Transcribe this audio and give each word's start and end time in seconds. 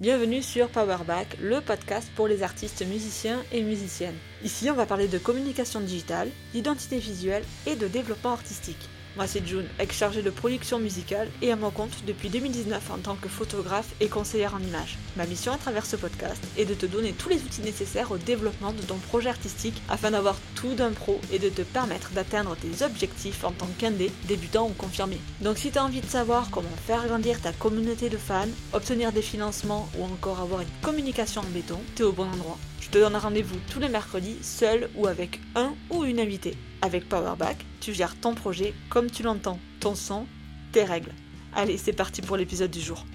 Bienvenue 0.00 0.42
sur 0.42 0.70
Powerback, 0.70 1.36
le 1.40 1.60
podcast 1.60 2.10
pour 2.16 2.26
les 2.26 2.42
artistes 2.42 2.84
musiciens 2.84 3.40
et 3.52 3.62
musiciennes. 3.62 4.18
Ici, 4.42 4.68
on 4.68 4.74
va 4.74 4.86
parler 4.86 5.06
de 5.06 5.18
communication 5.18 5.78
digitale, 5.78 6.30
d'identité 6.52 6.98
visuelle 6.98 7.44
et 7.64 7.76
de 7.76 7.86
développement 7.86 8.32
artistique. 8.32 8.88
Moi, 9.16 9.28
c'est 9.28 9.46
June, 9.46 9.66
ex-chargée 9.78 10.22
de 10.22 10.30
production 10.30 10.80
musicale 10.80 11.28
et 11.40 11.52
à 11.52 11.56
mon 11.56 11.70
compte 11.70 12.04
depuis 12.04 12.28
2019 12.28 12.90
en 12.90 12.98
tant 12.98 13.14
que 13.14 13.28
photographe 13.28 13.94
et 14.00 14.08
conseillère 14.08 14.56
en 14.56 14.58
images. 14.58 14.98
Ma 15.16 15.24
mission 15.24 15.52
à 15.52 15.56
travers 15.56 15.86
ce 15.86 15.94
podcast 15.94 16.42
est 16.58 16.64
de 16.64 16.74
te 16.74 16.86
donner 16.86 17.12
tous 17.12 17.28
les 17.28 17.36
outils 17.36 17.62
nécessaires 17.62 18.10
au 18.10 18.18
développement 18.18 18.72
de 18.72 18.82
ton 18.82 18.96
projet 18.96 19.28
artistique 19.28 19.80
afin 19.88 20.10
d'avoir 20.10 20.36
tout 20.56 20.74
d'un 20.74 20.90
pro 20.90 21.20
et 21.32 21.38
de 21.38 21.48
te 21.48 21.62
permettre 21.62 22.10
d'atteindre 22.10 22.56
tes 22.56 22.84
objectifs 22.84 23.44
en 23.44 23.52
tant 23.52 23.68
qu'indé, 23.78 24.10
débutant 24.26 24.66
ou 24.66 24.72
confirmé. 24.72 25.20
Donc 25.40 25.58
si 25.58 25.70
tu 25.70 25.78
as 25.78 25.84
envie 25.84 26.00
de 26.00 26.06
savoir 26.06 26.50
comment 26.50 26.68
faire 26.84 27.06
grandir 27.06 27.40
ta 27.40 27.52
communauté 27.52 28.08
de 28.08 28.16
fans, 28.16 28.48
obtenir 28.72 29.12
des 29.12 29.22
financements 29.22 29.88
ou 29.96 30.04
encore 30.04 30.40
avoir 30.40 30.62
une 30.62 30.68
communication 30.82 31.42
en 31.42 31.50
béton, 31.54 31.78
t'es 31.94 32.02
au 32.02 32.12
bon 32.12 32.24
endroit. 32.24 32.58
Je 32.84 32.90
te 32.90 32.98
donne 32.98 33.16
rendez-vous 33.16 33.56
tous 33.72 33.80
les 33.80 33.88
mercredis, 33.88 34.36
seul 34.42 34.90
ou 34.94 35.06
avec 35.06 35.40
un 35.54 35.72
ou 35.88 36.04
une 36.04 36.20
invitée. 36.20 36.54
Avec 36.82 37.08
Powerback, 37.08 37.56
tu 37.80 37.94
gères 37.94 38.14
ton 38.20 38.34
projet 38.34 38.74
comme 38.90 39.10
tu 39.10 39.22
l'entends, 39.22 39.58
ton 39.80 39.94
son, 39.94 40.26
tes 40.70 40.84
règles. 40.84 41.14
Allez, 41.54 41.78
c'est 41.78 41.94
parti 41.94 42.20
pour 42.20 42.36
l'épisode 42.36 42.70
du 42.70 42.82
jour. 42.82 43.06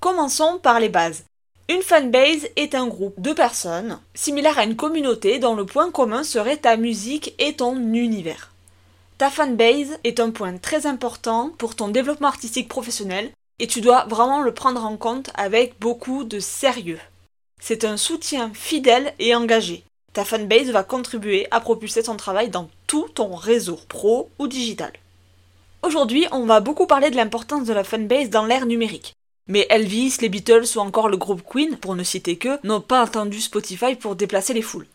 Commençons 0.00 0.58
par 0.62 0.80
les 0.80 0.90
bases. 0.90 1.24
Une 1.70 1.80
fanbase 1.80 2.46
est 2.56 2.74
un 2.74 2.86
groupe 2.86 3.18
de 3.22 3.32
personnes 3.32 3.98
similaires 4.12 4.58
à 4.58 4.64
une 4.64 4.76
communauté 4.76 5.38
dont 5.38 5.54
le 5.54 5.64
point 5.64 5.90
commun 5.90 6.22
serait 6.22 6.58
ta 6.58 6.76
musique 6.76 7.34
et 7.38 7.56
ton 7.56 7.74
univers. 7.94 8.52
Ta 9.16 9.30
fanbase 9.30 9.98
est 10.04 10.20
un 10.20 10.30
point 10.30 10.58
très 10.58 10.86
important 10.86 11.52
pour 11.56 11.74
ton 11.74 11.88
développement 11.88 12.28
artistique 12.28 12.68
professionnel 12.68 13.30
et 13.58 13.66
tu 13.66 13.80
dois 13.80 14.04
vraiment 14.10 14.42
le 14.42 14.52
prendre 14.52 14.84
en 14.84 14.98
compte 14.98 15.30
avec 15.36 15.80
beaucoup 15.80 16.24
de 16.24 16.38
sérieux. 16.38 17.00
C'est 17.60 17.84
un 17.84 17.96
soutien 17.96 18.50
fidèle 18.54 19.14
et 19.18 19.34
engagé 19.34 19.84
ta 20.14 20.24
fanbase 20.24 20.70
va 20.70 20.84
contribuer 20.84 21.48
à 21.50 21.60
propulser 21.60 22.04
ton 22.04 22.16
travail 22.16 22.48
dans 22.48 22.70
tout 22.86 23.08
ton 23.14 23.34
réseau, 23.34 23.78
pro 23.88 24.30
ou 24.38 24.46
digital. 24.46 24.92
Aujourd'hui, 25.82 26.26
on 26.30 26.46
va 26.46 26.60
beaucoup 26.60 26.86
parler 26.86 27.10
de 27.10 27.16
l'importance 27.16 27.66
de 27.66 27.72
la 27.72 27.84
fanbase 27.84 28.30
dans 28.30 28.46
l'ère 28.46 28.64
numérique. 28.64 29.12
Mais 29.48 29.66
Elvis, 29.68 30.16
les 30.20 30.28
Beatles 30.28 30.76
ou 30.76 30.78
encore 30.78 31.08
le 31.08 31.16
groupe 31.16 31.42
Queen, 31.42 31.76
pour 31.76 31.96
ne 31.96 32.04
citer 32.04 32.36
que, 32.36 32.64
n'ont 32.64 32.80
pas 32.80 33.02
attendu 33.02 33.40
Spotify 33.40 33.96
pour 33.96 34.14
déplacer 34.14 34.54
les 34.54 34.62
foules. 34.62 34.86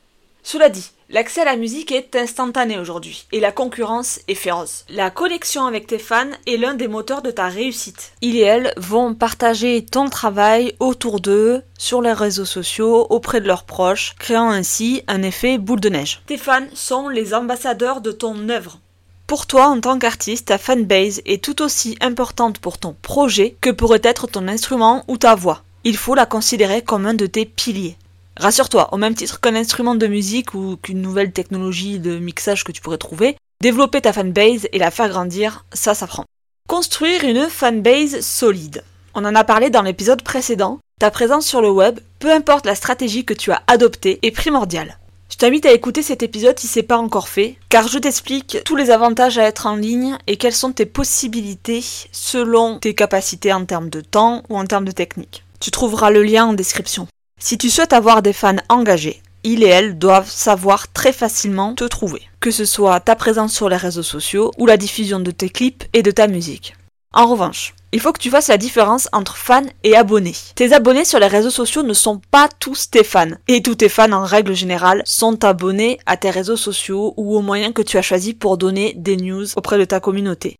Cela 0.43 0.69
dit, 0.69 0.91
l'accès 1.09 1.41
à 1.41 1.45
la 1.45 1.55
musique 1.55 1.91
est 1.91 2.15
instantané 2.15 2.79
aujourd'hui 2.79 3.27
et 3.31 3.39
la 3.39 3.51
concurrence 3.51 4.19
est 4.27 4.35
féroce. 4.35 4.85
La 4.89 5.09
connexion 5.09 5.65
avec 5.65 5.87
tes 5.87 5.99
fans 5.99 6.31
est 6.47 6.57
l'un 6.57 6.73
des 6.73 6.87
moteurs 6.87 7.21
de 7.21 7.31
ta 7.31 7.47
réussite. 7.47 8.13
Ils 8.21 8.37
et 8.37 8.41
elles 8.41 8.73
vont 8.77 9.13
partager 9.13 9.85
ton 9.85 10.09
travail 10.09 10.73
autour 10.79 11.19
d'eux, 11.19 11.61
sur 11.77 12.01
les 12.01 12.13
réseaux 12.13 12.45
sociaux, 12.45 13.05
auprès 13.09 13.41
de 13.41 13.47
leurs 13.47 13.65
proches, 13.65 14.15
créant 14.17 14.49
ainsi 14.49 15.03
un 15.07 15.21
effet 15.23 15.57
boule 15.57 15.81
de 15.81 15.89
neige. 15.89 16.21
Tes 16.25 16.37
fans 16.37 16.67
sont 16.73 17.09
les 17.09 17.33
ambassadeurs 17.33 18.01
de 18.01 18.11
ton 18.11 18.49
œuvre. 18.49 18.79
Pour 19.27 19.45
toi, 19.45 19.67
en 19.67 19.79
tant 19.79 19.99
qu'artiste, 19.99 20.47
ta 20.47 20.57
fanbase 20.57 21.21
est 21.27 21.43
tout 21.43 21.61
aussi 21.61 21.95
importante 22.01 22.57
pour 22.57 22.79
ton 22.79 22.95
projet 22.99 23.55
que 23.61 23.69
pourrait 23.69 24.01
être 24.01 24.25
ton 24.25 24.47
instrument 24.47 25.03
ou 25.07 25.17
ta 25.17 25.35
voix. 25.35 25.61
Il 25.83 25.97
faut 25.97 26.15
la 26.15 26.25
considérer 26.25 26.81
comme 26.81 27.05
un 27.05 27.13
de 27.13 27.27
tes 27.27 27.45
piliers. 27.45 27.95
Rassure-toi, 28.39 28.87
au 28.93 28.97
même 28.97 29.15
titre 29.15 29.41
qu'un 29.41 29.55
instrument 29.55 29.95
de 29.95 30.07
musique 30.07 30.53
ou 30.53 30.77
qu'une 30.77 31.01
nouvelle 31.01 31.33
technologie 31.33 31.99
de 31.99 32.17
mixage 32.17 32.63
que 32.63 32.71
tu 32.71 32.81
pourrais 32.81 32.97
trouver, 32.97 33.35
développer 33.61 33.99
ta 33.99 34.13
fanbase 34.13 34.65
et 34.71 34.79
la 34.79 34.91
faire 34.91 35.09
grandir, 35.09 35.65
ça 35.73 35.93
s'apprend. 35.93 36.23
Construire 36.65 37.25
une 37.25 37.49
fanbase 37.49 38.21
solide. 38.21 38.85
On 39.13 39.25
en 39.25 39.35
a 39.35 39.43
parlé 39.43 39.69
dans 39.69 39.81
l'épisode 39.81 40.23
précédent, 40.23 40.79
ta 41.01 41.11
présence 41.11 41.45
sur 41.45 41.61
le 41.61 41.69
web, 41.69 41.99
peu 42.19 42.31
importe 42.31 42.65
la 42.65 42.75
stratégie 42.75 43.25
que 43.25 43.33
tu 43.33 43.51
as 43.51 43.61
adoptée, 43.67 44.19
est 44.21 44.31
primordiale. 44.31 44.99
Je 45.29 45.35
t'invite 45.35 45.65
à 45.65 45.73
écouter 45.73 46.01
cet 46.01 46.23
épisode 46.23 46.57
si 46.57 46.67
c'est 46.67 46.81
pas 46.81 46.97
encore 46.97 47.27
fait, 47.27 47.57
car 47.67 47.89
je 47.89 47.99
t'explique 47.99 48.59
tous 48.63 48.77
les 48.77 48.89
avantages 48.89 49.37
à 49.37 49.43
être 49.43 49.67
en 49.67 49.75
ligne 49.75 50.17
et 50.27 50.37
quelles 50.37 50.55
sont 50.55 50.71
tes 50.71 50.85
possibilités 50.85 51.83
selon 52.13 52.79
tes 52.79 52.95
capacités 52.95 53.51
en 53.51 53.65
termes 53.65 53.89
de 53.89 53.99
temps 53.99 54.43
ou 54.49 54.57
en 54.57 54.65
termes 54.65 54.85
de 54.85 54.91
technique. 54.91 55.43
Tu 55.59 55.71
trouveras 55.71 56.09
le 56.09 56.23
lien 56.23 56.45
en 56.45 56.53
description. 56.53 57.05
Si 57.41 57.57
tu 57.57 57.69
souhaites 57.69 57.93
avoir 57.93 58.21
des 58.21 58.33
fans 58.33 58.57
engagés, 58.67 59.21
ils 59.45 59.63
et 59.63 59.67
elles 59.67 59.97
doivent 59.97 60.29
savoir 60.29 60.91
très 60.91 61.13
facilement 61.13 61.73
te 61.73 61.85
trouver, 61.85 62.21
que 62.41 62.51
ce 62.51 62.65
soit 62.65 62.99
ta 62.99 63.15
présence 63.15 63.53
sur 63.53 63.69
les 63.69 63.77
réseaux 63.77 64.03
sociaux 64.03 64.51
ou 64.57 64.65
la 64.65 64.75
diffusion 64.75 65.21
de 65.21 65.31
tes 65.31 65.49
clips 65.49 65.85
et 65.93 66.03
de 66.03 66.11
ta 66.11 66.27
musique. 66.27 66.75
En 67.13 67.27
revanche, 67.27 67.73
il 67.93 68.01
faut 68.01 68.11
que 68.11 68.19
tu 68.19 68.29
fasses 68.29 68.49
la 68.49 68.57
différence 68.57 69.07
entre 69.13 69.37
fans 69.37 69.65
et 69.85 69.95
abonnés. 69.95 70.35
Tes 70.55 70.73
abonnés 70.73 71.05
sur 71.05 71.17
les 71.17 71.27
réseaux 71.27 71.49
sociaux 71.49 71.81
ne 71.81 71.93
sont 71.93 72.19
pas 72.29 72.49
tous 72.59 72.89
tes 72.91 73.05
fans. 73.05 73.31
Et 73.47 73.63
tous 73.63 73.75
tes 73.75 73.89
fans 73.89 74.11
en 74.11 74.25
règle 74.25 74.53
générale 74.53 75.01
sont 75.05 75.43
abonnés 75.45 75.97
à 76.05 76.17
tes 76.17 76.29
réseaux 76.29 76.57
sociaux 76.57 77.13
ou 77.15 77.37
aux 77.37 77.41
moyens 77.41 77.73
que 77.73 77.81
tu 77.81 77.97
as 77.97 78.03
choisis 78.03 78.33
pour 78.33 78.57
donner 78.57 78.93
des 78.97 79.15
news 79.15 79.45
auprès 79.55 79.79
de 79.79 79.85
ta 79.85 80.01
communauté. 80.01 80.57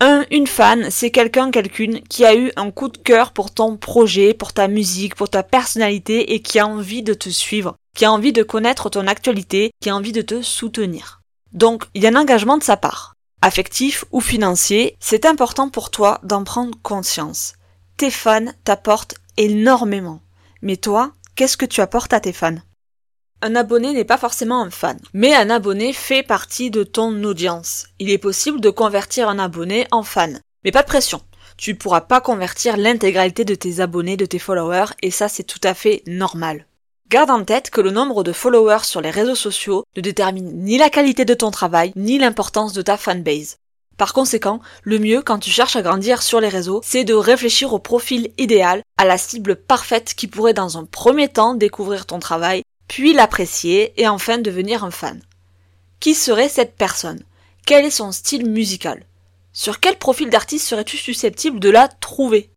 Un, 0.00 0.26
une 0.32 0.48
fan, 0.48 0.90
c'est 0.90 1.12
quelqu'un, 1.12 1.50
quelqu'une 1.50 2.00
qui 2.02 2.24
a 2.24 2.34
eu 2.34 2.50
un 2.56 2.70
coup 2.72 2.88
de 2.88 2.98
cœur 2.98 3.32
pour 3.32 3.52
ton 3.52 3.76
projet, 3.76 4.34
pour 4.34 4.52
ta 4.52 4.66
musique, 4.66 5.14
pour 5.14 5.30
ta 5.30 5.42
personnalité 5.44 6.34
et 6.34 6.42
qui 6.42 6.58
a 6.58 6.66
envie 6.66 7.02
de 7.02 7.14
te 7.14 7.28
suivre, 7.28 7.76
qui 7.94 8.04
a 8.04 8.12
envie 8.12 8.32
de 8.32 8.42
connaître 8.42 8.90
ton 8.90 9.06
actualité, 9.06 9.70
qui 9.80 9.90
a 9.90 9.96
envie 9.96 10.12
de 10.12 10.22
te 10.22 10.42
soutenir. 10.42 11.20
Donc, 11.52 11.84
il 11.94 12.02
y 12.02 12.06
a 12.06 12.10
un 12.10 12.16
engagement 12.16 12.58
de 12.58 12.64
sa 12.64 12.76
part. 12.76 13.14
Affectif 13.40 14.04
ou 14.10 14.20
financier, 14.20 14.96
c'est 14.98 15.26
important 15.26 15.68
pour 15.68 15.90
toi 15.90 16.18
d'en 16.24 16.42
prendre 16.42 16.76
conscience. 16.82 17.54
Tes 17.96 18.10
fans 18.10 18.52
t'apportent 18.64 19.14
énormément. 19.36 20.20
Mais 20.60 20.76
toi, 20.76 21.12
qu'est-ce 21.36 21.56
que 21.56 21.66
tu 21.66 21.80
apportes 21.80 22.12
à 22.12 22.20
tes 22.20 22.32
fans? 22.32 22.58
Un 23.44 23.56
abonné 23.56 23.92
n'est 23.92 24.06
pas 24.06 24.16
forcément 24.16 24.62
un 24.62 24.70
fan, 24.70 24.98
mais 25.12 25.34
un 25.34 25.50
abonné 25.50 25.92
fait 25.92 26.22
partie 26.22 26.70
de 26.70 26.82
ton 26.82 27.22
audience. 27.24 27.88
Il 27.98 28.08
est 28.08 28.16
possible 28.16 28.58
de 28.58 28.70
convertir 28.70 29.28
un 29.28 29.38
abonné 29.38 29.86
en 29.90 30.02
fan, 30.02 30.40
mais 30.64 30.72
pas 30.72 30.80
de 30.80 30.86
pression. 30.86 31.20
Tu 31.58 31.74
pourras 31.74 32.00
pas 32.00 32.22
convertir 32.22 32.78
l'intégralité 32.78 33.44
de 33.44 33.54
tes 33.54 33.80
abonnés, 33.80 34.16
de 34.16 34.24
tes 34.24 34.38
followers, 34.38 34.94
et 35.02 35.10
ça 35.10 35.28
c'est 35.28 35.42
tout 35.42 35.60
à 35.62 35.74
fait 35.74 36.02
normal. 36.06 36.66
Garde 37.10 37.28
en 37.28 37.44
tête 37.44 37.68
que 37.68 37.82
le 37.82 37.90
nombre 37.90 38.24
de 38.24 38.32
followers 38.32 38.84
sur 38.84 39.02
les 39.02 39.10
réseaux 39.10 39.34
sociaux 39.34 39.84
ne 39.94 40.00
détermine 40.00 40.64
ni 40.64 40.78
la 40.78 40.88
qualité 40.88 41.26
de 41.26 41.34
ton 41.34 41.50
travail, 41.50 41.92
ni 41.96 42.16
l'importance 42.16 42.72
de 42.72 42.80
ta 42.80 42.96
fanbase. 42.96 43.58
Par 43.98 44.14
conséquent, 44.14 44.60
le 44.84 44.98
mieux 44.98 45.20
quand 45.20 45.38
tu 45.38 45.50
cherches 45.50 45.76
à 45.76 45.82
grandir 45.82 46.22
sur 46.22 46.40
les 46.40 46.48
réseaux, 46.48 46.80
c'est 46.82 47.04
de 47.04 47.12
réfléchir 47.12 47.74
au 47.74 47.78
profil 47.78 48.32
idéal, 48.38 48.82
à 48.96 49.04
la 49.04 49.18
cible 49.18 49.54
parfaite 49.54 50.14
qui 50.14 50.28
pourrait 50.28 50.54
dans 50.54 50.78
un 50.78 50.84
premier 50.86 51.28
temps 51.28 51.54
découvrir 51.54 52.06
ton 52.06 52.18
travail 52.18 52.62
puis 52.88 53.12
l'apprécier 53.12 54.00
et 54.00 54.08
enfin 54.08 54.38
devenir 54.38 54.84
un 54.84 54.90
fan. 54.90 55.20
Qui 56.00 56.14
serait 56.14 56.48
cette 56.48 56.76
personne? 56.76 57.22
Quel 57.66 57.84
est 57.84 57.90
son 57.90 58.12
style 58.12 58.48
musical? 58.48 59.04
Sur 59.52 59.80
quel 59.80 59.96
profil 59.96 60.30
d'artiste 60.30 60.66
serais-tu 60.66 60.96
susceptible 60.96 61.60
de 61.60 61.70
la 61.70 61.88
trouver? 61.88 62.50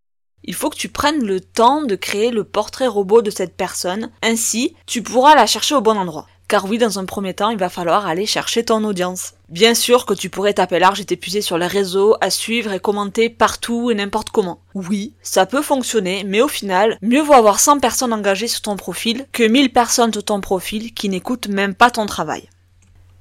Il 0.43 0.53
faut 0.53 0.69
que 0.69 0.77
tu 0.77 0.89
prennes 0.89 1.25
le 1.25 1.39
temps 1.41 1.83
de 1.83 1.95
créer 1.95 2.31
le 2.31 2.43
portrait 2.43 2.87
robot 2.87 3.21
de 3.21 3.31
cette 3.31 3.55
personne, 3.55 4.11
ainsi 4.21 4.75
tu 4.85 5.01
pourras 5.01 5.35
la 5.35 5.45
chercher 5.45 5.75
au 5.75 5.81
bon 5.81 5.97
endroit. 5.97 6.27
Car 6.47 6.63
oui, 6.65 6.77
dans 6.77 6.97
un 6.97 7.03
premier 7.03 7.33
temps, 7.33 7.49
il 7.49 7.57
va 7.57 7.67
falloir 7.67 8.07
aller 8.07 8.25
chercher 8.25 8.63
ton 8.63 8.85
audience. 8.85 9.33
Bien 9.49 9.73
sûr 9.73 10.05
que 10.05 10.13
tu 10.13 10.29
pourrais 10.29 10.53
taper 10.53 10.79
large 10.79 11.01
et 11.01 11.05
t'épuiser 11.05 11.41
sur 11.41 11.57
les 11.57 11.67
réseaux, 11.67 12.15
à 12.21 12.29
suivre 12.29 12.71
et 12.71 12.79
commenter 12.79 13.29
partout 13.29 13.91
et 13.91 13.95
n'importe 13.95 14.29
comment. 14.29 14.61
Oui, 14.73 15.13
ça 15.21 15.45
peut 15.45 15.61
fonctionner, 15.61 16.23
mais 16.25 16.39
au 16.39 16.47
final, 16.47 16.97
mieux 17.01 17.21
vaut 17.21 17.33
avoir 17.33 17.59
100 17.59 17.79
personnes 17.79 18.13
engagées 18.13 18.47
sur 18.47 18.61
ton 18.61 18.77
profil 18.77 19.25
que 19.33 19.43
1000 19.43 19.73
personnes 19.73 20.13
sur 20.13 20.23
ton 20.23 20.39
profil 20.39 20.93
qui 20.93 21.09
n'écoutent 21.09 21.49
même 21.49 21.75
pas 21.75 21.91
ton 21.91 22.05
travail. 22.05 22.47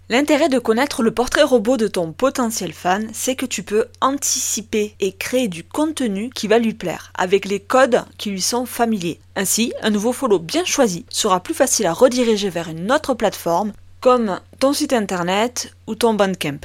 L'intérêt 0.08 0.48
de 0.48 0.60
connaître 0.60 1.02
le 1.02 1.10
portrait 1.10 1.42
robot 1.42 1.76
de 1.76 1.88
ton 1.88 2.12
potentiel 2.12 2.72
fan, 2.72 3.08
c'est 3.12 3.34
que 3.34 3.44
tu 3.44 3.64
peux 3.64 3.86
anticiper 4.00 4.94
et 5.00 5.10
créer 5.10 5.48
du 5.48 5.64
contenu 5.64 6.30
qui 6.30 6.46
va 6.46 6.60
lui 6.60 6.74
plaire, 6.74 7.10
avec 7.16 7.44
les 7.44 7.58
codes 7.58 8.04
qui 8.16 8.30
lui 8.30 8.40
sont 8.40 8.66
familiers. 8.66 9.18
Ainsi, 9.34 9.72
un 9.82 9.90
nouveau 9.90 10.12
follow 10.12 10.38
bien 10.38 10.64
choisi 10.64 11.04
sera 11.10 11.40
plus 11.40 11.54
facile 11.54 11.86
à 11.86 11.92
rediriger 11.92 12.50
vers 12.50 12.68
une 12.68 12.92
autre 12.92 13.14
plateforme, 13.14 13.72
comme 14.00 14.38
ton 14.60 14.72
site 14.72 14.92
internet 14.92 15.74
ou 15.88 15.96
ton 15.96 16.14
Bandcamp. 16.14 16.60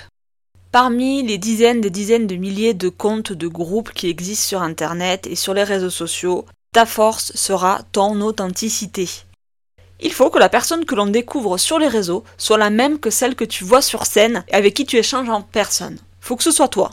Parmi 0.72 1.24
les 1.24 1.40
dizaines 1.40 1.84
et 1.84 1.90
dizaines 1.90 2.28
de 2.28 2.36
milliers 2.36 2.76
de 2.76 2.90
comptes 2.90 3.34
de 3.34 3.48
groupes 3.48 3.92
qui 3.92 4.08
existent 4.08 4.50
sur 4.50 4.62
internet 4.62 5.26
et 5.26 5.36
sur 5.36 5.56
les 5.56 5.64
réseaux 5.64 5.90
sociaux, 5.90 6.46
ta 6.74 6.86
force 6.86 7.32
sera 7.34 7.82
ton 7.92 8.22
authenticité. 8.22 9.10
Il 10.04 10.12
faut 10.12 10.32
que 10.32 10.40
la 10.40 10.50
personne 10.50 10.86
que 10.86 10.96
l'on 10.96 11.06
découvre 11.06 11.58
sur 11.58 11.78
les 11.78 11.88
réseaux 11.88 12.24
soit 12.38 12.58
la 12.58 12.72
même 12.72 13.00
que 13.00 13.12
celle 13.12 13.36
que 13.36 13.44
tu 13.46 13.64
vois 13.64 13.84
sur 13.84 14.08
scène 14.08 14.44
et 14.48 14.56
avec 14.56 14.74
qui 14.74 14.86
tu 14.86 14.98
échanges 14.98 15.30
en 15.30 15.42
personne. 15.42 16.00
Faut 16.20 16.36
que 16.36 16.44
ce 16.44 16.52
soit 16.52 16.68
toi. 16.68 16.92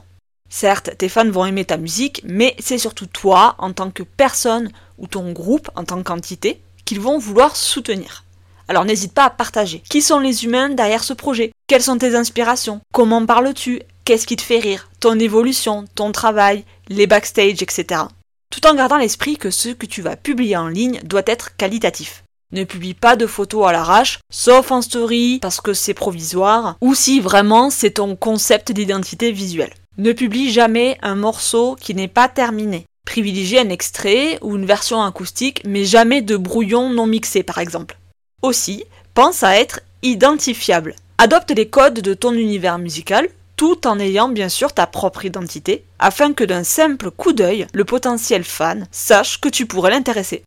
Certes, 0.51 0.91
tes 0.99 1.09
fans 1.09 1.31
vont 1.31 1.47
aimer 1.47 1.65
ta 1.65 1.79
musique, 1.79 2.23
mais 2.25 2.55
c'est 2.59 2.79
surtout 2.79 3.07
toi, 3.07 3.55
en 3.59 3.73
tant 3.73 3.91
que 3.91 4.03
personne, 4.03 4.71
ou 4.99 5.07
ton 5.07 5.33
groupe, 5.33 5.71
en 5.75 5.85
tant 5.85 6.03
qu'entité, 6.03 6.61
qu'ils 6.85 7.01
vont 7.01 7.19
vouloir 7.19 7.57
soutenir. 7.57 8.25
Alors 8.69 8.85
n'hésite 8.85 9.15
pas 9.15 9.25
à 9.25 9.31
partager. 9.31 9.83
Qui 9.89 10.03
sont 10.03 10.19
les 10.19 10.45
humains 10.45 10.69
derrière 10.69 11.05
ce 11.05 11.15
projet 11.15 11.53
Quelles 11.67 11.83
sont 11.83 11.97
tes 11.99 12.15
inspirations? 12.15 12.81
Comment 12.93 13.25
parles-tu? 13.25 13.83
Qu'est-ce 14.05 14.27
qui 14.27 14.37
te 14.37 14.43
fait 14.43 14.59
rire? 14.59 14.91
Ton 15.01 15.19
évolution, 15.19 15.87
ton 15.95 16.13
travail, 16.13 16.65
les 16.89 17.07
backstage, 17.07 17.63
etc. 17.63 18.03
tout 18.51 18.67
en 18.67 18.75
gardant 18.75 18.99
l'esprit 18.99 19.37
que 19.37 19.51
ce 19.51 19.71
que 19.71 19.87
tu 19.87 20.03
vas 20.03 20.17
publier 20.17 20.57
en 20.57 20.69
ligne 20.69 21.01
doit 21.05 21.23
être 21.27 21.57
qualitatif. 21.57 22.25
Ne 22.51 22.65
publie 22.65 22.95
pas 22.95 23.15
de 23.15 23.27
photos 23.27 23.67
à 23.69 23.73
l'arrache, 23.73 24.21
sauf 24.31 24.71
en 24.71 24.81
story 24.81 25.39
parce 25.43 25.61
que 25.61 25.75
c'est 25.75 25.93
provisoire, 25.93 26.77
ou 26.81 26.95
si 26.95 27.21
vraiment 27.21 27.69
c'est 27.69 27.93
ton 27.93 28.17
concept 28.17 28.73
d'identité 28.73 29.33
visuelle. 29.33 29.75
Ne 29.99 30.13
publie 30.13 30.51
jamais 30.51 30.97
un 31.03 31.15
morceau 31.15 31.77
qui 31.79 31.95
n'est 31.95 32.09
pas 32.09 32.29
terminé. 32.29 32.87
Privilégie 33.05 33.59
un 33.59 33.69
extrait 33.69 34.39
ou 34.41 34.57
une 34.57 34.65
version 34.65 35.03
acoustique, 35.03 35.63
mais 35.67 35.85
jamais 35.85 36.23
de 36.23 36.39
brouillon 36.39 36.89
non 36.89 37.07
mixé 37.07 37.43
par 37.43 37.59
exemple. 37.59 37.99
Aussi, 38.41 38.85
pense 39.13 39.43
à 39.43 39.59
être 39.59 39.81
identifiable. 40.03 40.95
Adopte 41.19 41.51
les 41.51 41.69
codes 41.69 42.01
de 42.01 42.15
ton 42.15 42.33
univers 42.33 42.79
musical, 42.79 43.29
tout 43.57 43.87
en 43.87 43.99
ayant 43.99 44.29
bien 44.29 44.49
sûr 44.49 44.73
ta 44.73 44.87
propre 44.87 45.27
identité, 45.27 45.85
afin 45.99 46.33
que 46.33 46.45
d'un 46.45 46.65
simple 46.65 47.11
coup 47.11 47.35
d'œil, 47.35 47.67
le 47.75 47.85
potentiel 47.85 48.45
fan 48.45 48.87
sache 48.91 49.39
que 49.39 49.49
tu 49.51 49.67
pourrais 49.67 49.91
l'intéresser. 49.91 50.45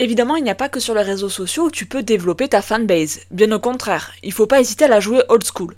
Évidemment, 0.00 0.34
il 0.34 0.42
n'y 0.42 0.50
a 0.50 0.56
pas 0.56 0.68
que 0.68 0.80
sur 0.80 0.94
les 0.94 1.02
réseaux 1.02 1.28
sociaux 1.28 1.66
où 1.66 1.70
tu 1.70 1.86
peux 1.86 2.02
développer 2.02 2.48
ta 2.48 2.62
fanbase. 2.62 3.20
Bien 3.30 3.52
au 3.52 3.60
contraire, 3.60 4.12
il 4.24 4.32
faut 4.32 4.46
pas 4.46 4.60
hésiter 4.60 4.86
à 4.86 4.88
la 4.88 4.98
jouer 4.98 5.22
old 5.28 5.44
school. 5.44 5.76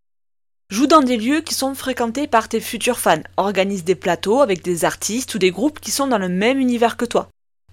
Joue 0.71 0.87
dans 0.87 1.03
des 1.03 1.19
lieux 1.19 1.43
qui 1.43 1.55
sont 1.55 1.75
fréquentés 1.75 2.27
par 2.27 2.49
tes 2.49 2.61
futurs 2.61 2.99
fans. 2.99 3.23
Organise 3.37 3.85
des 3.85 3.95
plateaux 3.95 4.41
avec 4.41 4.63
des 4.63 4.87
artistes 4.87 5.35
ou 5.35 5.39
des 5.39 5.51
groupes 5.51 5.81
qui 5.81 5.91
sont 5.91 6.07
dans 6.07 6.19
le 6.19 6.31
même 6.31 6.59
univers 6.59 6.97
que 6.97 7.05
toi. 7.05 7.29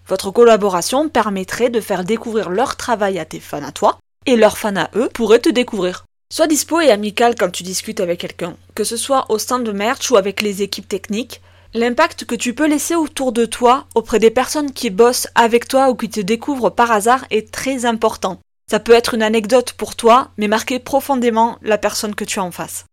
Votre 0.08 0.32
collaboration 0.32 1.08
permettrait 1.08 1.70
de 1.70 1.80
faire 1.80 2.04
découvrir 2.04 2.50
leur 2.50 2.76
travail 2.76 3.20
à 3.20 3.26
tes 3.26 3.40
fans 3.40 3.64
à 3.64 3.72
toi, 3.72 3.98
et 4.26 4.36
leurs 4.36 4.58
fans 4.58 4.76
à 4.76 4.90
eux 4.96 5.10
pourraient 5.14 5.40
te 5.40 5.50
découvrir. 5.50 6.04
Sois 6.32 6.48
dispo 6.48 6.82
et 6.82 6.92
amical 6.92 7.36
quand 7.36 7.52
tu 7.52 7.64
discutes 7.64 8.02
avec 8.02 8.20
quelqu'un, 8.20 8.58
que 8.76 8.84
ce 8.84 8.98
soit 8.98 9.26
au 9.30 9.40
stand 9.40 9.64
de 9.64 9.72
merch 9.72 10.12
ou 10.12 10.18
avec 10.18 10.42
les 10.42 10.62
équipes 10.62 10.90
techniques, 10.90 11.42
L'impact 11.76 12.26
que 12.26 12.36
tu 12.36 12.54
peux 12.54 12.68
laisser 12.68 12.94
autour 12.94 13.32
de 13.32 13.46
toi, 13.46 13.88
auprès 13.96 14.20
des 14.20 14.30
personnes 14.30 14.72
qui 14.74 14.92
bossent 14.92 15.28
avec 15.34 15.68
toi 15.68 15.90
ou 15.90 15.96
qui 15.96 16.08
te 16.08 16.20
découvrent 16.20 16.70
par 16.70 16.92
hasard, 16.92 17.26
est 17.32 17.52
très 17.52 17.86
important. 17.86 18.40
Ça 18.70 18.80
peut 18.80 18.92
être 18.92 19.16
une 19.16 19.24
anecdote 19.24 19.74
pour 19.74 19.96
toi, 19.96 20.30
mais 20.38 20.48
marquer 20.48 20.78
profondément 20.78 21.58
la 21.64 21.80
personne 21.80 22.14
que 22.14 22.26
tu 22.26 22.38
as 22.38 22.44
en 22.44 22.52
face. 22.52 22.86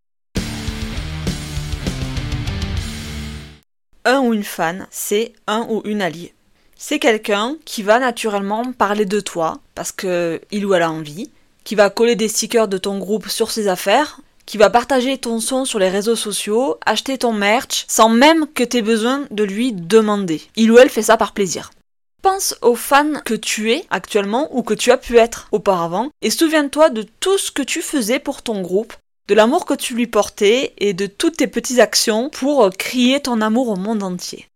Un 4.07 4.21
ou 4.21 4.33
une 4.33 4.45
fan, 4.45 4.87
c'est 4.91 5.35
un 5.47 5.67
ou 5.69 5.83
une 5.85 6.01
allié. 6.01 6.33
C'est 6.75 6.99
quelqu'un 6.99 7.57
qui 7.67 7.83
va 7.83 7.99
naturellement 7.99 8.73
parler 8.73 9.05
de 9.05 9.21
toi, 9.21 9.59
parce 9.75 9.93
que 9.93 10.41
il 10.51 10.65
ou 10.65 10.73
elle 10.73 10.81
a 10.81 10.91
envie, 10.91 11.31
qui 11.65 11.75
va 11.75 11.91
coller 11.91 12.17
des 12.17 12.29
stickers 12.29 12.67
de 12.67 12.79
ton 12.79 12.99
groupe 12.99 13.29
sur 13.29 13.51
ses 13.51 13.69
affaires, 13.69 14.21
qui 14.51 14.59
va 14.59 14.69
partager 14.69 15.17
ton 15.17 15.39
son 15.39 15.65
sur 15.65 15.79
les 15.79 15.89
réseaux 15.89 16.17
sociaux, 16.17 16.77
acheter 16.85 17.19
ton 17.19 17.33
merch, 17.33 17.85
sans 17.87 18.09
même 18.09 18.49
que 18.53 18.65
tu 18.65 18.79
aies 18.79 18.83
besoin 18.83 19.29
de 19.31 19.45
lui 19.45 19.73
demander. 19.73 20.43
Il 20.57 20.73
ou 20.73 20.79
elle 20.81 20.89
fait 20.89 21.03
ça 21.03 21.17
par 21.17 21.35
plaisir. 21.35 21.71
Pense 22.21 22.57
aux 22.61 22.75
fans 22.75 23.21
que 23.25 23.35
tu 23.35 23.71
es 23.71 23.85
actuellement 23.91 24.49
ou 24.51 24.65
que 24.65 24.75
tu 24.75 24.91
as 24.91 24.97
pu 24.97 25.19
être 25.19 25.47
auparavant 25.53 26.09
et 26.21 26.31
souviens-toi 26.31 26.91
de 26.91 27.07
tout 27.21 27.39
ce 27.39 27.53
que 27.53 27.63
tu 27.63 27.81
faisais 27.81 28.19
pour 28.19 28.43
ton 28.43 28.61
groupe, 28.61 28.93
de 29.29 29.37
l'amour 29.37 29.67
que 29.67 29.75
tu 29.75 29.95
lui 29.95 30.09
portais 30.09 30.75
et 30.79 30.95
de 30.95 31.07
toutes 31.07 31.37
tes 31.37 31.47
petites 31.47 31.79
actions 31.79 32.29
pour 32.29 32.71
crier 32.77 33.21
ton 33.21 33.41
amour 33.43 33.69
au 33.69 33.77
monde 33.77 34.03
entier. 34.03 34.49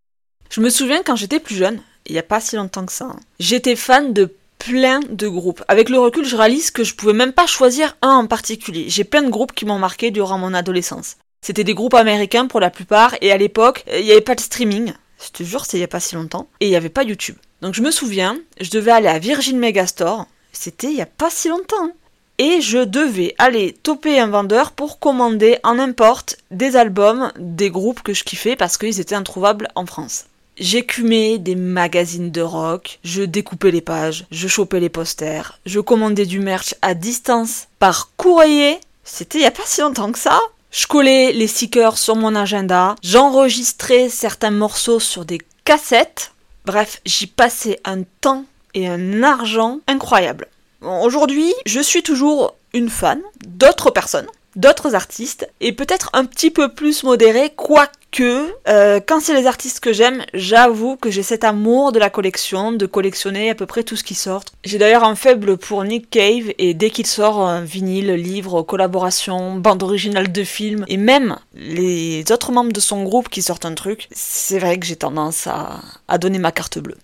Je 0.51 0.61
me 0.61 0.71
souviens 0.71 1.05
quand 1.05 1.15
j'étais 1.15 1.39
plus 1.39 1.55
jeune, 1.55 1.81
il 2.07 2.15
n'y 2.15 2.19
a 2.19 2.25
pas 2.25 2.41
si 2.41 2.57
longtemps 2.57 2.85
que 2.85 2.93
ça, 2.93 3.05
hein, 3.05 3.21
j'étais 3.39 3.77
fan 3.77 4.13
de 4.13 4.35
plein 4.67 5.01
de 5.01 5.29
groupes. 5.29 5.63
Avec 5.69 5.91
le 5.91 5.99
recul, 5.99 6.25
je 6.25 6.37
réalise 6.37 6.71
que 6.71 6.85
je 6.85 6.95
pouvais 6.95 7.13
même 7.13 7.33
pas 7.33 7.47
choisir 7.47 7.97
un 8.01 8.17
en 8.17 8.27
particulier. 8.27 8.87
J'ai 8.89 9.05
plein 9.05 9.23
de 9.23 9.29
groupes 9.29 9.53
qui 9.53 9.67
m'ont 9.67 9.79
marqué 9.79 10.11
durant 10.11 10.39
mon 10.39 10.55
adolescence. 10.55 11.17
C'était 11.43 11.65
des 11.65 11.75
groupes 11.75 11.95
américains 11.95 12.47
pour 12.47 12.61
la 12.61 12.71
plupart, 12.71 13.15
et 13.21 13.31
à 13.31 13.37
l'époque, 13.37 13.85
il 13.93 14.05
n'y 14.05 14.13
avait 14.13 14.23
pas 14.23 14.35
de 14.35 14.41
streaming. 14.41 14.95
Je 15.23 15.31
te 15.31 15.43
jure, 15.43 15.67
c'est 15.67 15.77
il 15.77 15.81
y 15.81 15.85
a 15.85 15.89
pas 15.89 16.01
si 16.01 16.15
longtemps. 16.15 16.49
Et 16.61 16.67
il 16.67 16.71
n'y 16.71 16.77
avait 16.77 16.89
pas 16.89 17.03
YouTube. 17.03 17.37
Donc 17.61 17.75
je 17.75 17.83
me 17.83 17.91
souviens, 17.91 18.39
je 18.59 18.71
devais 18.71 18.91
aller 18.91 19.09
à 19.09 19.19
Virgin 19.19 19.59
Megastore. 19.59 20.27
C'était 20.53 20.89
il 20.89 20.97
y 20.97 21.03
a 21.03 21.07
pas 21.07 21.31
si 21.31 21.49
longtemps. 21.49 21.91
Et 22.39 22.63
je 22.63 22.79
devais 22.79 23.35
aller 23.39 23.75
toper 23.83 24.19
un 24.19 24.29
vendeur 24.29 24.73
pour 24.73 24.99
commander 24.99 25.59
en 25.63 25.79
importe 25.79 26.39
des 26.51 26.77
albums 26.77 27.33
des 27.39 27.71
groupes 27.71 28.03
que 28.03 28.15
je 28.15 28.25
kiffais 28.25 28.57
parce 28.57 28.79
qu'ils 28.79 28.99
étaient 28.99 29.15
introuvables 29.15 29.69
en 29.75 29.85
France. 29.85 30.25
J'écumais 30.57 31.39
des 31.39 31.57
magazines 31.57 32.31
de 32.31 32.41
rock, 32.41 33.01
je 33.03 33.23
découpais 33.23 33.73
les 33.73 33.81
pages, 33.81 34.25
je 34.31 34.47
chopais 34.47 34.79
les 34.79 34.89
posters, 34.89 35.59
je 35.67 35.81
commandais 35.81 36.27
du 36.27 36.39
merch 36.39 36.77
à 36.81 36.95
distance 36.95 37.67
par 37.81 38.13
courrier. 38.17 38.79
C'était 39.03 39.39
il 39.39 39.43
y 39.43 39.47
a 39.47 39.51
pas 39.51 39.65
si 39.67 39.81
longtemps 39.81 40.13
que 40.13 40.19
ça. 40.19 40.41
Je 40.71 40.87
collais 40.87 41.33
les 41.33 41.49
stickers 41.49 41.99
sur 41.99 42.15
mon 42.15 42.37
agenda, 42.37 42.95
j'enregistrais 43.03 44.09
certains 44.09 44.53
morceaux 44.53 45.01
sur 45.01 45.25
des 45.25 45.41
cassettes. 45.65 46.31
Bref, 46.67 47.01
j'y 47.05 47.27
passais 47.27 47.81
un 47.85 48.03
temps 48.21 48.45
et 48.75 48.87
un 48.87 49.25
argent 49.25 49.81
incroyable. 49.89 50.47
Aujourd'hui, 50.83 51.53
je 51.67 51.81
suis 51.81 52.05
toujours 52.05 52.55
une 52.73 52.91
fan 52.91 53.21
d'autres 53.45 53.91
personnes, 53.91 54.29
d'autres 54.55 54.95
artistes, 54.95 55.49
et 55.61 55.73
peut-être 55.73 56.11
un 56.13 56.25
petit 56.25 56.51
peu 56.51 56.69
plus 56.69 57.03
modéré, 57.03 57.53
quoique, 57.57 57.93
euh, 58.21 59.01
quand 59.07 59.21
c'est 59.21 59.35
les 59.35 59.47
artistes 59.47 59.81
que 59.81 59.93
j'aime, 59.93 60.25
j'avoue 60.35 60.97
que 60.97 61.11
j'ai 61.11 61.23
cet 61.23 61.45
amour 61.45 61.93
de 61.93 61.99
la 61.99 62.11
collection, 62.11 62.73
de 62.73 62.87
collectionner 62.87 63.51
à 63.51 63.55
peu 63.55 63.67
près 63.67 63.83
tout 63.83 63.97
ce 63.97 64.05
qui 64.05 64.15
sort. 64.15 64.45
J'ai 64.65 64.79
d'ailleurs 64.79 65.05
un 65.05 65.15
faible 65.15 65.57
pour 65.57 65.85
Nick 65.85 66.11
Cave, 66.11 66.53
et 66.59 66.75
dès 66.75 66.91
qu'il 66.91 67.07
sort 67.07 67.41
un 67.41 67.63
vinyle, 67.63 68.13
livre, 68.13 68.63
collaboration, 68.63 69.57
bande 69.57 69.83
originale 69.83 70.31
de 70.33 70.45
film, 70.45 70.85
et 70.89 70.97
même 70.97 71.37
les 71.55 72.25
autres 72.31 72.53
membres 72.53 72.73
de 72.73 72.81
son 72.81 73.03
groupe 73.05 73.29
qui 73.29 73.43
sortent 73.43 73.67
un 73.67 73.75
truc, 73.75 74.09
c'est 74.13 74.59
vrai 74.59 74.79
que 74.79 74.87
j'ai 74.87 74.97
tendance 74.97 75.47
à, 75.47 75.81
à 76.09 76.19
donner 76.19 76.39
ma 76.39 76.53
carte 76.53 76.79
bleue. 76.79 76.99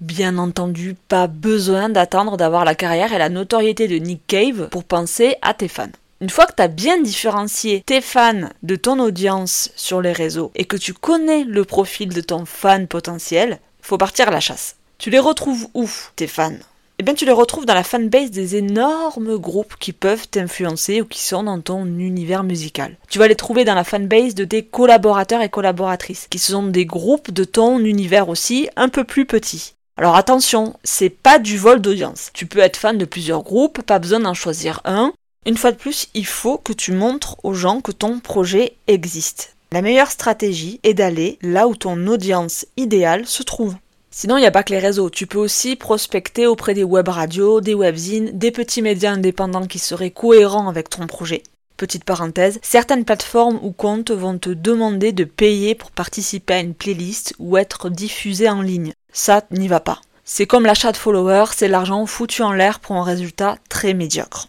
Bien 0.00 0.38
entendu, 0.38 0.94
pas 1.08 1.26
besoin 1.26 1.88
d'attendre 1.88 2.36
d'avoir 2.36 2.64
la 2.64 2.76
carrière 2.76 3.12
et 3.12 3.18
la 3.18 3.28
notoriété 3.28 3.88
de 3.88 3.96
Nick 3.96 4.20
Cave 4.28 4.68
pour 4.70 4.84
penser 4.84 5.34
à 5.42 5.54
tes 5.54 5.66
fans. 5.66 5.88
Une 6.20 6.30
fois 6.30 6.46
que 6.46 6.54
tu 6.56 6.62
as 6.62 6.68
bien 6.68 7.00
différencié 7.00 7.84
tes 7.86 8.00
fans 8.00 8.48
de 8.64 8.74
ton 8.74 8.98
audience 8.98 9.70
sur 9.76 10.00
les 10.00 10.10
réseaux 10.10 10.50
et 10.56 10.64
que 10.64 10.76
tu 10.76 10.92
connais 10.92 11.44
le 11.44 11.64
profil 11.64 12.08
de 12.08 12.20
ton 12.20 12.44
fan 12.44 12.88
potentiel, 12.88 13.60
faut 13.80 13.98
partir 13.98 14.26
à 14.26 14.32
la 14.32 14.40
chasse. 14.40 14.74
Tu 14.98 15.10
les 15.10 15.20
retrouves 15.20 15.68
où, 15.74 15.88
tes 16.16 16.26
fans? 16.26 16.58
Eh 16.98 17.04
bien, 17.04 17.14
tu 17.14 17.24
les 17.24 17.30
retrouves 17.30 17.66
dans 17.66 17.74
la 17.74 17.84
fanbase 17.84 18.32
des 18.32 18.56
énormes 18.56 19.38
groupes 19.38 19.76
qui 19.78 19.92
peuvent 19.92 20.26
t'influencer 20.26 21.02
ou 21.02 21.04
qui 21.04 21.20
sont 21.20 21.44
dans 21.44 21.60
ton 21.60 21.86
univers 21.86 22.42
musical. 22.42 22.96
Tu 23.08 23.20
vas 23.20 23.28
les 23.28 23.36
trouver 23.36 23.64
dans 23.64 23.76
la 23.76 23.84
fanbase 23.84 24.34
de 24.34 24.44
tes 24.44 24.64
collaborateurs 24.64 25.42
et 25.42 25.48
collaboratrices, 25.48 26.26
qui 26.28 26.40
sont 26.40 26.64
des 26.64 26.84
groupes 26.84 27.30
de 27.30 27.44
ton 27.44 27.78
univers 27.78 28.28
aussi 28.28 28.68
un 28.74 28.88
peu 28.88 29.04
plus 29.04 29.24
petits. 29.24 29.74
Alors 29.96 30.16
attention, 30.16 30.74
c'est 30.82 31.10
pas 31.10 31.38
du 31.38 31.58
vol 31.58 31.80
d'audience. 31.80 32.30
Tu 32.34 32.46
peux 32.46 32.58
être 32.58 32.76
fan 32.76 32.98
de 32.98 33.04
plusieurs 33.04 33.44
groupes, 33.44 33.82
pas 33.82 34.00
besoin 34.00 34.18
d'en 34.18 34.34
choisir 34.34 34.80
un, 34.84 35.12
une 35.48 35.56
fois 35.56 35.72
de 35.72 35.78
plus, 35.78 36.08
il 36.12 36.26
faut 36.26 36.58
que 36.58 36.74
tu 36.74 36.92
montres 36.92 37.36
aux 37.42 37.54
gens 37.54 37.80
que 37.80 37.90
ton 37.90 38.20
projet 38.20 38.74
existe. 38.86 39.56
La 39.72 39.80
meilleure 39.80 40.10
stratégie 40.10 40.78
est 40.82 40.92
d'aller 40.92 41.38
là 41.40 41.68
où 41.68 41.74
ton 41.74 42.06
audience 42.06 42.66
idéale 42.76 43.26
se 43.26 43.42
trouve. 43.42 43.74
Sinon, 44.10 44.36
il 44.36 44.40
n'y 44.40 44.46
a 44.46 44.50
pas 44.50 44.62
que 44.62 44.74
les 44.74 44.78
réseaux. 44.78 45.08
Tu 45.08 45.26
peux 45.26 45.38
aussi 45.38 45.74
prospecter 45.74 46.46
auprès 46.46 46.74
des 46.74 46.84
web 46.84 47.08
radios, 47.08 47.62
des 47.62 47.72
webzines, 47.72 48.30
des 48.34 48.50
petits 48.50 48.82
médias 48.82 49.12
indépendants 49.12 49.66
qui 49.66 49.78
seraient 49.78 50.10
cohérents 50.10 50.68
avec 50.68 50.90
ton 50.90 51.06
projet. 51.06 51.42
Petite 51.78 52.04
parenthèse, 52.04 52.58
certaines 52.60 53.06
plateformes 53.06 53.58
ou 53.62 53.72
comptes 53.72 54.10
vont 54.10 54.36
te 54.36 54.50
demander 54.50 55.12
de 55.12 55.24
payer 55.24 55.74
pour 55.74 55.92
participer 55.92 56.54
à 56.54 56.60
une 56.60 56.74
playlist 56.74 57.34
ou 57.38 57.56
être 57.56 57.88
diffusé 57.88 58.50
en 58.50 58.60
ligne. 58.60 58.92
Ça 59.14 59.44
n'y 59.50 59.68
va 59.68 59.80
pas. 59.80 60.00
C'est 60.24 60.46
comme 60.46 60.66
l'achat 60.66 60.92
de 60.92 60.98
followers, 60.98 61.52
c'est 61.54 61.68
l'argent 61.68 62.04
foutu 62.04 62.42
en 62.42 62.52
l'air 62.52 62.80
pour 62.80 62.96
un 62.96 63.04
résultat 63.04 63.56
très 63.70 63.94
médiocre. 63.94 64.48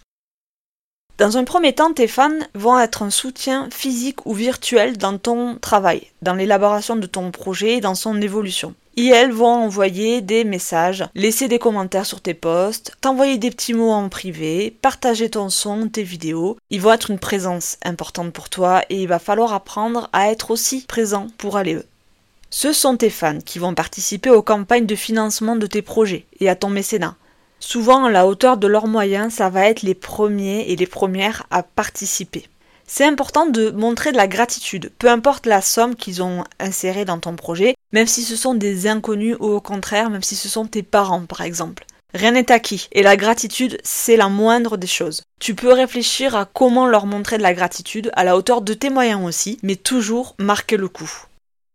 Dans 1.19 1.35
un 1.35 1.43
premier 1.43 1.73
temps, 1.73 1.91
tes 1.91 2.07
fans 2.07 2.39
vont 2.55 2.79
être 2.79 3.03
un 3.03 3.09
soutien 3.09 3.67
physique 3.71 4.25
ou 4.25 4.33
virtuel 4.33 4.97
dans 4.97 5.17
ton 5.17 5.57
travail, 5.57 6.03
dans 6.21 6.33
l'élaboration 6.33 6.95
de 6.95 7.07
ton 7.07 7.29
projet 7.31 7.73
et 7.73 7.81
dans 7.81 7.93
son 7.93 8.21
évolution. 8.21 8.73
Et 8.95 9.07
elles 9.07 9.33
vont 9.33 9.47
envoyer 9.47 10.21
des 10.21 10.45
messages, 10.45 11.03
laisser 11.15 11.49
des 11.49 11.59
commentaires 11.59 12.05
sur 12.05 12.21
tes 12.21 12.33
posts, 12.33 12.95
t'envoyer 13.01 13.37
des 13.37 13.51
petits 13.51 13.73
mots 13.73 13.91
en 13.91 14.07
privé, 14.07 14.73
partager 14.81 15.29
ton 15.29 15.49
son, 15.49 15.89
tes 15.89 16.03
vidéos. 16.03 16.55
Ils 16.69 16.79
vont 16.79 16.93
être 16.93 17.11
une 17.11 17.19
présence 17.19 17.75
importante 17.83 18.31
pour 18.31 18.47
toi 18.47 18.83
et 18.89 19.01
il 19.01 19.09
va 19.09 19.19
falloir 19.19 19.51
apprendre 19.51 20.09
à 20.13 20.31
être 20.31 20.51
aussi 20.51 20.85
présent 20.85 21.27
pour 21.37 21.57
aller 21.57 21.75
eux. 21.75 21.85
Ce 22.49 22.71
sont 22.71 22.95
tes 22.95 23.09
fans 23.09 23.39
qui 23.45 23.59
vont 23.59 23.73
participer 23.73 24.29
aux 24.29 24.41
campagnes 24.41 24.85
de 24.85 24.95
financement 24.95 25.57
de 25.57 25.67
tes 25.67 25.81
projets 25.81 26.25
et 26.39 26.47
à 26.47 26.55
ton 26.55 26.69
mécénat. 26.69 27.17
Souvent, 27.59 28.05
à 28.05 28.11
la 28.11 28.25
hauteur 28.25 28.57
de 28.57 28.67
leurs 28.67 28.87
moyens, 28.87 29.33
ça 29.33 29.49
va 29.49 29.67
être 29.67 29.81
les 29.81 29.95
premiers 29.95 30.65
et 30.69 30.75
les 30.75 30.87
premières 30.87 31.45
à 31.51 31.63
participer. 31.63 32.47
C'est 32.87 33.05
important 33.05 33.45
de 33.45 33.69
montrer 33.69 34.11
de 34.11 34.17
la 34.17 34.27
gratitude, 34.27 34.91
peu 34.97 35.09
importe 35.09 35.45
la 35.45 35.61
somme 35.61 35.95
qu'ils 35.95 36.23
ont 36.23 36.43
insérée 36.59 37.05
dans 37.05 37.19
ton 37.19 37.35
projet, 37.35 37.75
même 37.91 38.07
si 38.07 38.23
ce 38.23 38.35
sont 38.35 38.55
des 38.55 38.87
inconnus 38.87 39.37
ou 39.39 39.45
au 39.45 39.61
contraire, 39.61 40.09
même 40.09 40.23
si 40.23 40.35
ce 40.35 40.49
sont 40.49 40.65
tes 40.65 40.81
parents 40.81 41.25
par 41.25 41.41
exemple. 41.41 41.85
Rien 42.15 42.31
n'est 42.31 42.51
acquis, 42.51 42.87
et 42.91 43.03
la 43.03 43.15
gratitude, 43.15 43.77
c'est 43.83 44.17
la 44.17 44.29
moindre 44.29 44.77
des 44.77 44.87
choses. 44.87 45.21
Tu 45.39 45.53
peux 45.53 45.71
réfléchir 45.71 46.35
à 46.35 46.45
comment 46.45 46.87
leur 46.87 47.05
montrer 47.05 47.37
de 47.37 47.43
la 47.43 47.53
gratitude, 47.53 48.09
à 48.15 48.23
la 48.23 48.35
hauteur 48.35 48.61
de 48.61 48.73
tes 48.73 48.89
moyens 48.89 49.23
aussi, 49.23 49.59
mais 49.61 49.75
toujours 49.75 50.35
marquer 50.39 50.75
le 50.75 50.87
coup. 50.87 51.11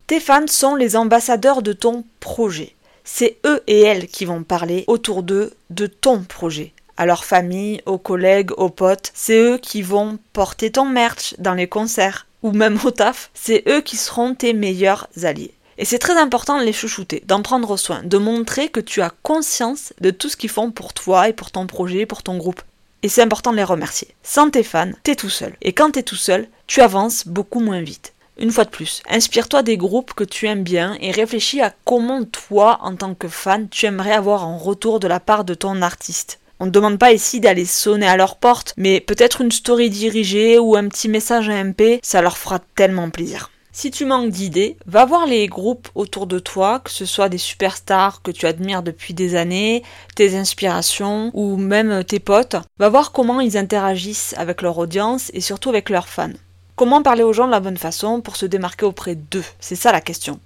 Tes 0.09 0.19
fans 0.19 0.49
sont 0.49 0.75
les 0.75 0.97
ambassadeurs 0.97 1.63
de 1.63 1.73
ton 1.73 2.05
projet. 2.19 2.75
C'est 3.05 3.39
eux 3.45 3.63
et 3.67 3.81
elles 3.83 4.09
qui 4.09 4.25
vont 4.25 4.43
parler 4.43 4.85
autour 4.87 5.23
d'eux 5.23 5.53
de 5.71 5.87
ton 5.87 6.23
projet. 6.23 6.73
À 6.97 7.07
leur 7.07 7.25
famille, 7.25 7.83
aux 7.87 7.99
collègues, 7.99 8.53
aux 8.57 8.71
potes, 8.71 9.11
c'est 9.15 9.39
eux 9.39 9.59
qui 9.59 9.83
vont 9.83 10.19
porter 10.33 10.71
ton 10.71 10.87
merch 10.87 11.35
dans 11.39 11.55
les 11.55 11.69
concerts 11.69 12.27
ou 12.43 12.53
même 12.53 12.79
au 12.85 12.91
taf. 12.91 13.31
C'est 13.35 13.65
eux 13.69 13.81
qui 13.81 13.97
seront 13.97 14.35
tes 14.35 14.53
meilleurs 14.53 15.09
alliés. 15.23 15.55
Et 15.77 15.85
c'est 15.85 15.99
très 15.99 16.17
important 16.17 16.59
de 16.59 16.65
les 16.65 16.73
chouchouter, 16.73 17.23
d'en 17.27 17.43
prendre 17.43 17.77
soin, 17.77 18.03
de 18.05 18.17
montrer 18.17 18.69
que 18.69 18.81
tu 18.81 19.03
as 19.03 19.13
conscience 19.23 19.93
de 20.01 20.11
tout 20.11 20.29
ce 20.29 20.37
qu'ils 20.37 20.51
font 20.51 20.71
pour 20.71 20.95
toi 20.95 21.29
et 21.29 21.33
pour 21.33 21.51
ton 21.51 21.67
projet, 21.67 22.07
pour 22.07 22.23
ton 22.23 22.37
groupe. 22.37 22.63
Et 23.03 23.09
c'est 23.09 23.23
important 23.23 23.51
de 23.51 23.57
les 23.57 23.65
remercier. 23.65 24.15
Sans 24.23 24.49
tes 24.49 24.63
fans, 24.63 24.93
t'es 25.03 25.17
tout 25.17 25.29
seul. 25.29 25.55
Et 25.61 25.73
quand 25.73 25.91
t'es 25.91 26.03
tout 26.03 26.17
seul, 26.17 26.49
tu 26.67 26.81
avances 26.81 27.27
beaucoup 27.27 27.61
moins 27.61 27.83
vite. 27.83 28.14
Une 28.37 28.51
fois 28.51 28.65
de 28.65 28.71
plus, 28.71 29.01
inspire-toi 29.09 29.63
des 29.63 29.77
groupes 29.77 30.13
que 30.13 30.25
tu 30.25 30.47
aimes 30.47 30.65
bien 30.65 30.97
et 31.01 31.13
réfléchis 31.13 31.61
à 31.61 31.73
comment 31.85 32.25
toi, 32.25 32.79
en 32.83 32.97
tant 32.97 33.15
que 33.15 33.29
fan, 33.29 33.69
tu 33.69 33.87
aimerais 33.87 34.13
avoir 34.13 34.43
un 34.43 34.57
retour 34.57 34.99
de 34.99 35.07
la 35.07 35.21
part 35.21 35.45
de 35.45 35.55
ton 35.55 35.83
artiste. 35.83 36.41
On 36.59 36.67
ne 36.67 36.71
demande 36.71 36.99
pas 36.99 37.13
ici 37.13 37.39
d'aller 37.39 37.65
sonner 37.65 38.09
à 38.09 38.17
leur 38.17 38.37
porte, 38.37 38.75
mais 38.77 39.01
peut-être 39.01 39.41
une 39.41 39.53
story 39.53 39.89
dirigée 39.89 40.59
ou 40.59 40.75
un 40.75 40.89
petit 40.89 41.09
message 41.09 41.49
à 41.49 41.63
MP, 41.63 42.01
ça 42.03 42.23
leur 42.23 42.37
fera 42.37 42.59
tellement 42.75 43.09
plaisir. 43.11 43.51
Si 43.73 43.91
tu 43.91 44.05
manques 44.05 44.31
d'idées, 44.31 44.77
va 44.87 45.05
voir 45.05 45.27
les 45.27 45.47
groupes 45.49 45.89
autour 45.95 46.27
de 46.27 46.39
toi, 46.39 46.81
que 46.81 46.91
ce 46.91 47.07
soit 47.07 47.29
des 47.29 47.39
superstars 47.39 48.23
que 48.23 48.31
tu 48.31 48.47
admires 48.47 48.83
depuis 48.83 49.15
des 49.15 49.35
années, 49.35 49.83
tes 50.15 50.37
inspirations 50.37 51.31
ou 51.35 51.57
même 51.57 52.05
tes 52.05 52.21
potes. 52.21 52.57
Va 52.79 52.89
voir 52.89 53.11
comment 53.11 53.41
ils 53.41 53.57
interagissent 53.57 54.35
avec 54.39 54.63
leur 54.63 54.79
audience 54.79 55.31
et 55.35 55.41
surtout 55.41 55.71
avec 55.71 55.91
leurs 55.91 56.09
fans. 56.09 56.31
Comment 56.77 57.03
parler 57.03 57.23
aux 57.23 57.33
gens 57.33 57.47
de 57.47 57.53
la 57.53 57.61
bonne 57.61 57.77
façon 57.77 58.21
pour 58.21 58.35
se 58.35 58.47
démarquer 58.47 58.85
auprès 58.85 59.15
d'eux? 59.15 59.45
C'est 59.61 59.77
ça 59.77 59.93
la 59.93 60.01
question. 60.01 60.41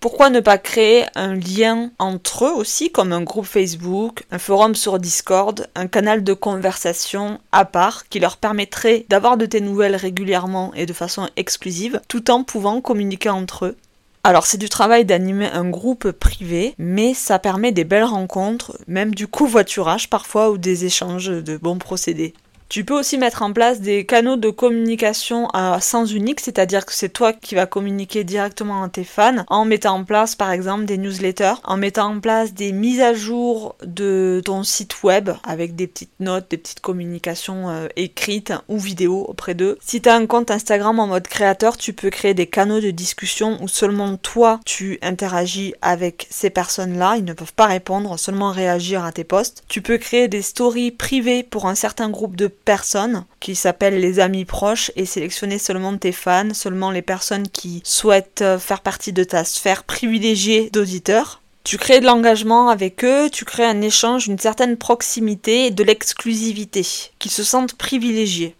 Pourquoi 0.00 0.28
ne 0.28 0.40
pas 0.40 0.58
créer 0.58 1.04
un 1.14 1.34
lien 1.34 1.92
entre 2.00 2.46
eux 2.46 2.52
aussi, 2.52 2.90
comme 2.90 3.12
un 3.12 3.22
groupe 3.22 3.46
Facebook, 3.46 4.24
un 4.32 4.40
forum 4.40 4.74
sur 4.74 4.98
Discord, 4.98 5.68
un 5.76 5.86
canal 5.86 6.24
de 6.24 6.32
conversation 6.32 7.38
à 7.52 7.64
part 7.64 8.08
qui 8.08 8.18
leur 8.18 8.36
permettrait 8.36 9.06
d'avoir 9.08 9.36
de 9.36 9.46
tes 9.46 9.60
nouvelles 9.60 9.94
régulièrement 9.94 10.74
et 10.74 10.86
de 10.86 10.92
façon 10.92 11.28
exclusive, 11.36 12.00
tout 12.08 12.32
en 12.32 12.42
pouvant 12.42 12.80
communiquer 12.80 13.28
entre 13.28 13.66
eux? 13.66 13.76
Alors 14.24 14.46
c'est 14.46 14.58
du 14.58 14.68
travail 14.68 15.04
d'animer 15.04 15.50
un 15.52 15.70
groupe 15.70 16.10
privé, 16.10 16.74
mais 16.78 17.14
ça 17.14 17.38
permet 17.38 17.70
des 17.70 17.84
belles 17.84 18.02
rencontres, 18.02 18.76
même 18.88 19.14
du 19.14 19.28
covoiturage 19.28 20.10
parfois 20.10 20.50
ou 20.50 20.58
des 20.58 20.84
échanges 20.84 21.28
de 21.28 21.56
bons 21.56 21.78
procédés. 21.78 22.34
Tu 22.70 22.84
peux 22.84 22.96
aussi 22.96 23.18
mettre 23.18 23.42
en 23.42 23.52
place 23.52 23.80
des 23.80 24.06
canaux 24.06 24.36
de 24.36 24.48
communication 24.48 25.48
à 25.48 25.80
sens 25.80 26.12
unique, 26.12 26.38
c'est-à-dire 26.38 26.86
que 26.86 26.92
c'est 26.92 27.08
toi 27.08 27.32
qui 27.32 27.56
vas 27.56 27.66
communiquer 27.66 28.22
directement 28.22 28.84
à 28.84 28.88
tes 28.88 29.02
fans 29.02 29.44
en 29.48 29.64
mettant 29.64 29.96
en 29.96 30.04
place 30.04 30.36
par 30.36 30.52
exemple 30.52 30.84
des 30.84 30.96
newsletters, 30.96 31.54
en 31.64 31.76
mettant 31.76 32.14
en 32.14 32.20
place 32.20 32.54
des 32.54 32.70
mises 32.70 33.00
à 33.00 33.12
jour 33.12 33.74
de 33.84 34.40
ton 34.44 34.62
site 34.62 35.02
web 35.02 35.30
avec 35.42 35.74
des 35.74 35.88
petites 35.88 36.20
notes, 36.20 36.46
des 36.48 36.58
petites 36.58 36.78
communications 36.78 37.70
euh, 37.70 37.88
écrites 37.96 38.52
ou 38.68 38.78
vidéo 38.78 39.24
auprès 39.28 39.54
d'eux. 39.54 39.76
Si 39.80 40.00
tu 40.00 40.08
as 40.08 40.14
un 40.14 40.26
compte 40.26 40.52
Instagram 40.52 41.00
en 41.00 41.08
mode 41.08 41.26
créateur, 41.26 41.76
tu 41.76 41.92
peux 41.92 42.10
créer 42.10 42.34
des 42.34 42.46
canaux 42.46 42.80
de 42.80 42.92
discussion 42.92 43.58
où 43.60 43.66
seulement 43.66 44.16
toi 44.16 44.60
tu 44.64 45.00
interagis 45.02 45.74
avec 45.82 46.28
ces 46.30 46.50
personnes-là, 46.50 47.16
ils 47.16 47.24
ne 47.24 47.32
peuvent 47.32 47.52
pas 47.52 47.66
répondre, 47.66 48.16
seulement 48.16 48.52
réagir 48.52 49.04
à 49.04 49.10
tes 49.10 49.24
posts. 49.24 49.64
Tu 49.66 49.82
peux 49.82 49.98
créer 49.98 50.28
des 50.28 50.42
stories 50.42 50.92
privées 50.92 51.42
pour 51.42 51.66
un 51.66 51.74
certain 51.74 52.08
groupe 52.10 52.36
de 52.36 52.46
personnes 52.64 53.24
qui 53.40 53.54
s'appellent 53.54 54.00
les 54.00 54.20
amis 54.20 54.44
proches 54.44 54.90
et 54.96 55.06
sélectionner 55.06 55.58
seulement 55.58 55.96
tes 55.96 56.12
fans, 56.12 56.54
seulement 56.54 56.90
les 56.90 57.02
personnes 57.02 57.48
qui 57.48 57.82
souhaitent 57.84 58.42
euh, 58.42 58.58
faire 58.58 58.80
partie 58.80 59.12
de 59.12 59.24
ta 59.24 59.44
sphère 59.44 59.84
privilégiée 59.84 60.70
d'auditeurs. 60.70 61.40
Tu 61.64 61.76
crées 61.76 62.00
de 62.00 62.06
l'engagement 62.06 62.68
avec 62.68 63.04
eux, 63.04 63.28
tu 63.30 63.44
crées 63.44 63.66
un 63.66 63.82
échange, 63.82 64.26
une 64.26 64.38
certaine 64.38 64.76
proximité 64.76 65.66
et 65.66 65.70
de 65.70 65.84
l'exclusivité, 65.84 66.86
qu'ils 67.18 67.30
se 67.30 67.44
sentent 67.44 67.74
privilégiés. 67.74 68.56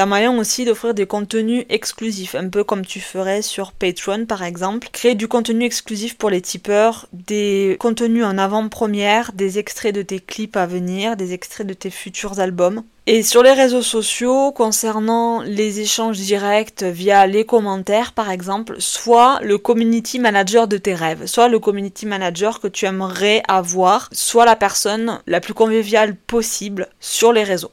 T'as 0.00 0.06
moyen 0.06 0.38
aussi 0.38 0.64
d'offrir 0.64 0.94
des 0.94 1.04
contenus 1.04 1.66
exclusifs, 1.68 2.34
un 2.34 2.48
peu 2.48 2.64
comme 2.64 2.86
tu 2.86 3.00
ferais 3.00 3.42
sur 3.42 3.72
Patreon 3.72 4.24
par 4.24 4.42
exemple. 4.42 4.88
Créer 4.92 5.14
du 5.14 5.28
contenu 5.28 5.66
exclusif 5.66 6.16
pour 6.16 6.30
les 6.30 6.40
tipeurs, 6.40 7.06
des 7.12 7.76
contenus 7.78 8.24
en 8.24 8.38
avant-première, 8.38 9.32
des 9.34 9.58
extraits 9.58 9.94
de 9.94 10.00
tes 10.00 10.18
clips 10.18 10.56
à 10.56 10.64
venir, 10.64 11.18
des 11.18 11.34
extraits 11.34 11.66
de 11.66 11.74
tes 11.74 11.90
futurs 11.90 12.40
albums. 12.40 12.82
Et 13.06 13.22
sur 13.22 13.42
les 13.42 13.52
réseaux 13.52 13.82
sociaux, 13.82 14.52
concernant 14.52 15.42
les 15.42 15.80
échanges 15.80 16.16
directs 16.16 16.82
via 16.82 17.26
les 17.26 17.44
commentaires 17.44 18.14
par 18.14 18.30
exemple, 18.30 18.76
soit 18.78 19.38
le 19.42 19.58
community 19.58 20.18
manager 20.18 20.66
de 20.66 20.78
tes 20.78 20.94
rêves, 20.94 21.26
soit 21.26 21.48
le 21.48 21.58
community 21.58 22.06
manager 22.06 22.60
que 22.60 22.68
tu 22.68 22.86
aimerais 22.86 23.42
avoir, 23.48 24.08
soit 24.12 24.46
la 24.46 24.56
personne 24.56 25.20
la 25.26 25.40
plus 25.40 25.52
conviviale 25.52 26.16
possible 26.16 26.88
sur 27.00 27.34
les 27.34 27.44
réseaux. 27.44 27.72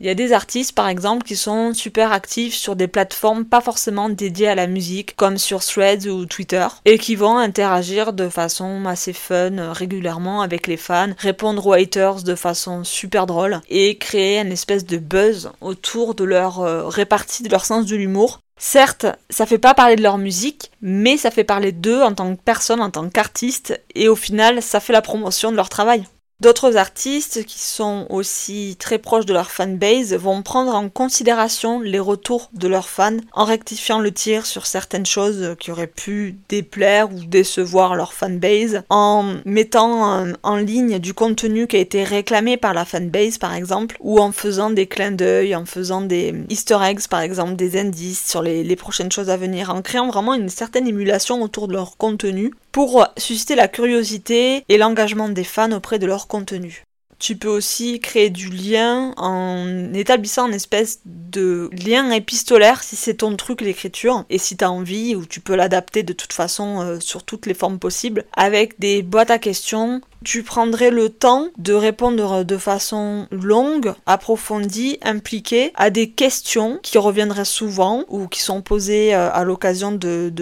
Il 0.00 0.06
y 0.06 0.10
a 0.10 0.14
des 0.14 0.32
artistes 0.32 0.72
par 0.72 0.88
exemple 0.88 1.24
qui 1.24 1.36
sont 1.36 1.72
super 1.72 2.12
actifs 2.12 2.54
sur 2.54 2.76
des 2.76 2.88
plateformes 2.88 3.44
pas 3.44 3.60
forcément 3.60 4.08
dédiées 4.08 4.48
à 4.48 4.54
la 4.54 4.66
musique 4.66 5.14
comme 5.16 5.38
sur 5.38 5.64
Threads 5.64 6.06
ou 6.06 6.26
Twitter 6.26 6.66
et 6.84 6.98
qui 6.98 7.14
vont 7.14 7.36
interagir 7.36 8.12
de 8.12 8.28
façon 8.28 8.84
assez 8.86 9.12
fun 9.12 9.58
euh, 9.58 9.72
régulièrement 9.72 10.42
avec 10.42 10.66
les 10.66 10.76
fans, 10.76 11.12
répondre 11.18 11.66
aux 11.66 11.72
haters 11.72 12.22
de 12.22 12.34
façon 12.34 12.82
super 12.82 13.26
drôle 13.26 13.60
et 13.68 13.96
créer 13.96 14.40
une 14.40 14.52
espèce 14.52 14.84
de 14.84 14.98
buzz 14.98 15.50
autour 15.60 16.14
de 16.14 16.24
leur 16.24 16.60
euh, 16.60 16.88
répartie 16.88 17.42
de 17.42 17.48
leur 17.50 17.64
sens 17.64 17.86
de 17.86 17.96
l'humour 17.96 18.40
Certes, 18.56 19.06
ça 19.30 19.46
fait 19.46 19.58
pas 19.58 19.74
parler 19.74 19.96
de 19.96 20.02
leur 20.02 20.16
musique, 20.16 20.70
mais 20.80 21.16
ça 21.16 21.30
fait 21.30 21.44
parler 21.44 21.72
d'eux 21.72 22.02
en 22.02 22.14
tant 22.14 22.34
que 22.36 22.40
personne, 22.40 22.80
en 22.80 22.90
tant 22.90 23.08
qu'artiste, 23.08 23.80
et 23.94 24.08
au 24.08 24.14
final, 24.14 24.62
ça 24.62 24.78
fait 24.78 24.92
la 24.92 25.02
promotion 25.02 25.50
de 25.50 25.56
leur 25.56 25.68
travail. 25.68 26.04
D'autres 26.40 26.76
artistes 26.76 27.44
qui 27.44 27.60
sont 27.60 28.06
aussi 28.10 28.76
très 28.80 28.98
proches 28.98 29.24
de 29.24 29.32
leur 29.32 29.52
fanbase 29.52 30.14
vont 30.14 30.42
prendre 30.42 30.74
en 30.74 30.88
considération 30.88 31.80
les 31.80 32.00
retours 32.00 32.50
de 32.52 32.66
leurs 32.66 32.88
fans 32.88 33.16
en 33.32 33.44
rectifiant 33.44 34.00
le 34.00 34.10
tir 34.10 34.44
sur 34.44 34.66
certaines 34.66 35.06
choses 35.06 35.54
qui 35.60 35.70
auraient 35.70 35.86
pu 35.86 36.36
déplaire 36.48 37.08
ou 37.14 37.24
décevoir 37.24 37.94
leur 37.94 38.12
fanbase, 38.12 38.82
en 38.90 39.36
mettant 39.44 40.26
en 40.42 40.56
ligne 40.56 40.98
du 40.98 41.14
contenu 41.14 41.68
qui 41.68 41.76
a 41.76 41.80
été 41.80 42.02
réclamé 42.02 42.56
par 42.56 42.74
la 42.74 42.84
fanbase 42.84 43.38
par 43.38 43.54
exemple, 43.54 43.96
ou 44.00 44.18
en 44.18 44.32
faisant 44.32 44.70
des 44.70 44.88
clins 44.88 45.12
d'œil, 45.12 45.54
en 45.54 45.64
faisant 45.64 46.00
des 46.00 46.34
easter 46.48 46.78
eggs 46.82 47.06
par 47.08 47.20
exemple, 47.20 47.54
des 47.54 47.78
indices 47.78 48.28
sur 48.28 48.42
les, 48.42 48.64
les 48.64 48.76
prochaines 48.76 49.12
choses 49.12 49.30
à 49.30 49.36
venir, 49.36 49.70
en 49.70 49.82
créant 49.82 50.08
vraiment 50.08 50.34
une 50.34 50.48
certaine 50.48 50.88
émulation 50.88 51.40
autour 51.42 51.68
de 51.68 51.74
leur 51.74 51.96
contenu 51.96 52.52
pour 52.72 53.06
susciter 53.16 53.54
la 53.54 53.68
curiosité 53.68 54.64
et 54.68 54.78
l'engagement 54.78 55.28
des 55.28 55.44
fans 55.44 55.70
auprès 55.70 56.00
de 56.00 56.06
contenu. 56.26 56.84
Tu 57.18 57.36
peux 57.36 57.48
aussi 57.48 58.00
créer 58.00 58.28
du 58.28 58.50
lien 58.50 59.14
en 59.16 59.94
établissant 59.94 60.48
une 60.48 60.54
espèce 60.54 61.00
de 61.04 61.70
lien 61.72 62.10
épistolaire 62.10 62.82
si 62.82 62.96
c'est 62.96 63.14
ton 63.14 63.36
truc 63.36 63.60
l'écriture 63.60 64.24
et 64.30 64.38
si 64.38 64.56
tu 64.56 64.64
as 64.64 64.70
envie 64.70 65.14
ou 65.14 65.24
tu 65.24 65.40
peux 65.40 65.54
l'adapter 65.54 66.02
de 66.02 66.12
toute 66.12 66.32
façon 66.32 66.82
euh, 66.82 67.00
sur 67.00 67.22
toutes 67.22 67.46
les 67.46 67.54
formes 67.54 67.78
possibles 67.78 68.24
avec 68.36 68.78
des 68.78 69.02
boîtes 69.02 69.30
à 69.30 69.38
questions. 69.38 70.00
Tu 70.24 70.42
prendrais 70.42 70.90
le 70.90 71.08
temps 71.08 71.48
de 71.58 71.72
répondre 71.72 72.44
de 72.44 72.56
façon 72.58 73.28
longue, 73.30 73.94
approfondie, 74.06 74.98
impliquée 75.02 75.72
à 75.76 75.90
des 75.90 76.10
questions 76.10 76.78
qui 76.82 76.98
reviendraient 76.98 77.44
souvent 77.44 78.04
ou 78.08 78.26
qui 78.26 78.40
sont 78.40 78.60
posées 78.60 79.14
euh, 79.14 79.30
à 79.30 79.44
l'occasion 79.44 79.92
de 79.92 80.32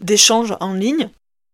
d'échanges 0.00 0.56
en 0.60 0.72
ligne 0.72 1.10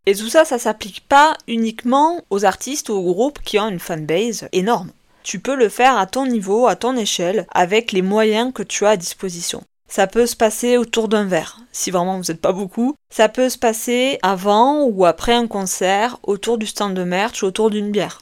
et 0.06 0.14
tout 0.14 0.28
ça, 0.28 0.44
ça 0.44 0.58
s'applique 0.58 1.06
pas 1.08 1.36
uniquement 1.46 2.22
aux 2.30 2.44
artistes 2.44 2.88
ou 2.88 2.94
aux 2.94 3.12
groupes 3.12 3.40
qui 3.44 3.58
ont 3.58 3.68
une 3.68 3.78
fanbase 3.78 4.48
énorme. 4.52 4.90
Tu 5.22 5.38
peux 5.38 5.54
le 5.54 5.68
faire 5.68 5.98
à 5.98 6.06
ton 6.06 6.26
niveau, 6.26 6.66
à 6.66 6.76
ton 6.76 6.96
échelle, 6.96 7.46
avec 7.52 7.92
les 7.92 8.02
moyens 8.02 8.52
que 8.52 8.62
tu 8.62 8.86
as 8.86 8.90
à 8.90 8.96
disposition. 8.96 9.62
Ça 9.86 10.06
peut 10.06 10.26
se 10.26 10.36
passer 10.36 10.76
autour 10.76 11.08
d'un 11.08 11.24
verre, 11.24 11.58
si 11.72 11.90
vraiment 11.90 12.16
vous 12.16 12.32
n'êtes 12.32 12.40
pas 12.40 12.52
beaucoup. 12.52 12.94
Ça 13.12 13.28
peut 13.28 13.48
se 13.48 13.58
passer 13.58 14.18
avant 14.22 14.84
ou 14.84 15.04
après 15.04 15.34
un 15.34 15.48
concert, 15.48 16.18
autour 16.22 16.58
du 16.58 16.66
stand 16.66 16.94
de 16.94 17.04
merch, 17.04 17.42
autour 17.42 17.70
d'une 17.70 17.90
bière. 17.90 18.20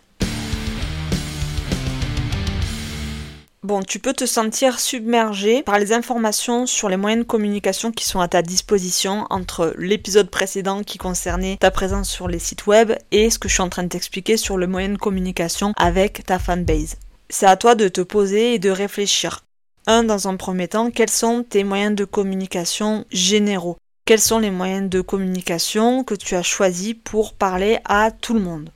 Bon, 3.68 3.82
tu 3.82 3.98
peux 3.98 4.14
te 4.14 4.24
sentir 4.24 4.80
submergé 4.80 5.62
par 5.62 5.78
les 5.78 5.92
informations 5.92 6.64
sur 6.64 6.88
les 6.88 6.96
moyens 6.96 7.22
de 7.22 7.28
communication 7.28 7.92
qui 7.92 8.06
sont 8.06 8.20
à 8.20 8.26
ta 8.26 8.40
disposition 8.40 9.26
entre 9.28 9.74
l'épisode 9.76 10.30
précédent 10.30 10.82
qui 10.82 10.96
concernait 10.96 11.58
ta 11.60 11.70
présence 11.70 12.08
sur 12.08 12.28
les 12.28 12.38
sites 12.38 12.66
web 12.66 12.92
et 13.12 13.28
ce 13.28 13.38
que 13.38 13.46
je 13.46 13.52
suis 13.52 13.62
en 13.62 13.68
train 13.68 13.82
de 13.82 13.88
t'expliquer 13.88 14.38
sur 14.38 14.56
le 14.56 14.66
moyen 14.66 14.88
de 14.88 14.96
communication 14.96 15.74
avec 15.76 16.24
ta 16.24 16.38
fanbase. 16.38 16.96
C'est 17.28 17.44
à 17.44 17.58
toi 17.58 17.74
de 17.74 17.88
te 17.88 18.00
poser 18.00 18.54
et 18.54 18.58
de 18.58 18.70
réfléchir. 18.70 19.44
Un, 19.86 20.02
dans 20.02 20.28
un 20.28 20.36
premier 20.36 20.68
temps, 20.68 20.90
quels 20.90 21.10
sont 21.10 21.44
tes 21.46 21.62
moyens 21.62 21.94
de 21.94 22.06
communication 22.06 23.04
généraux? 23.10 23.76
Quels 24.06 24.18
sont 24.18 24.38
les 24.38 24.50
moyens 24.50 24.88
de 24.88 25.02
communication 25.02 26.04
que 26.04 26.14
tu 26.14 26.36
as 26.36 26.42
choisis 26.42 26.94
pour 27.04 27.34
parler 27.34 27.80
à 27.84 28.12
tout 28.12 28.32
le 28.32 28.40
monde? 28.40 28.70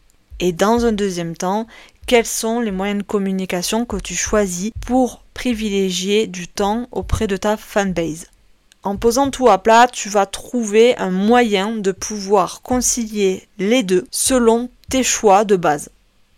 Et 0.45 0.51
dans 0.51 0.85
un 0.85 0.93
deuxième 0.93 1.37
temps, 1.37 1.69
quels 2.07 2.27
sont 2.27 2.61
les 2.61 2.71
moyens 2.71 2.99
de 2.99 3.07
communication 3.07 3.85
que 3.85 3.97
tu 3.97 4.15
choisis 4.15 4.73
pour 4.87 5.23
privilégier 5.35 6.27
du 6.27 6.49
temps 6.49 6.89
auprès 6.93 7.27
de 7.27 7.37
ta 7.37 7.57
fanbase? 7.57 8.27
En 8.83 8.97
posant 8.97 9.31
tout 9.31 9.49
à 9.49 9.59
plat, 9.59 9.87
tu 9.87 10.09
vas 10.09 10.27
trouver 10.27 10.97
un 10.97 11.11
moyen 11.11 11.77
de 11.77 11.93
pouvoir 11.93 12.63
concilier 12.63 13.47
les 13.59 13.83
deux 13.83 14.07
selon 14.11 14.71
tes 14.89 15.05
choix 15.05 15.45
de 15.45 15.57
base. 15.57 15.91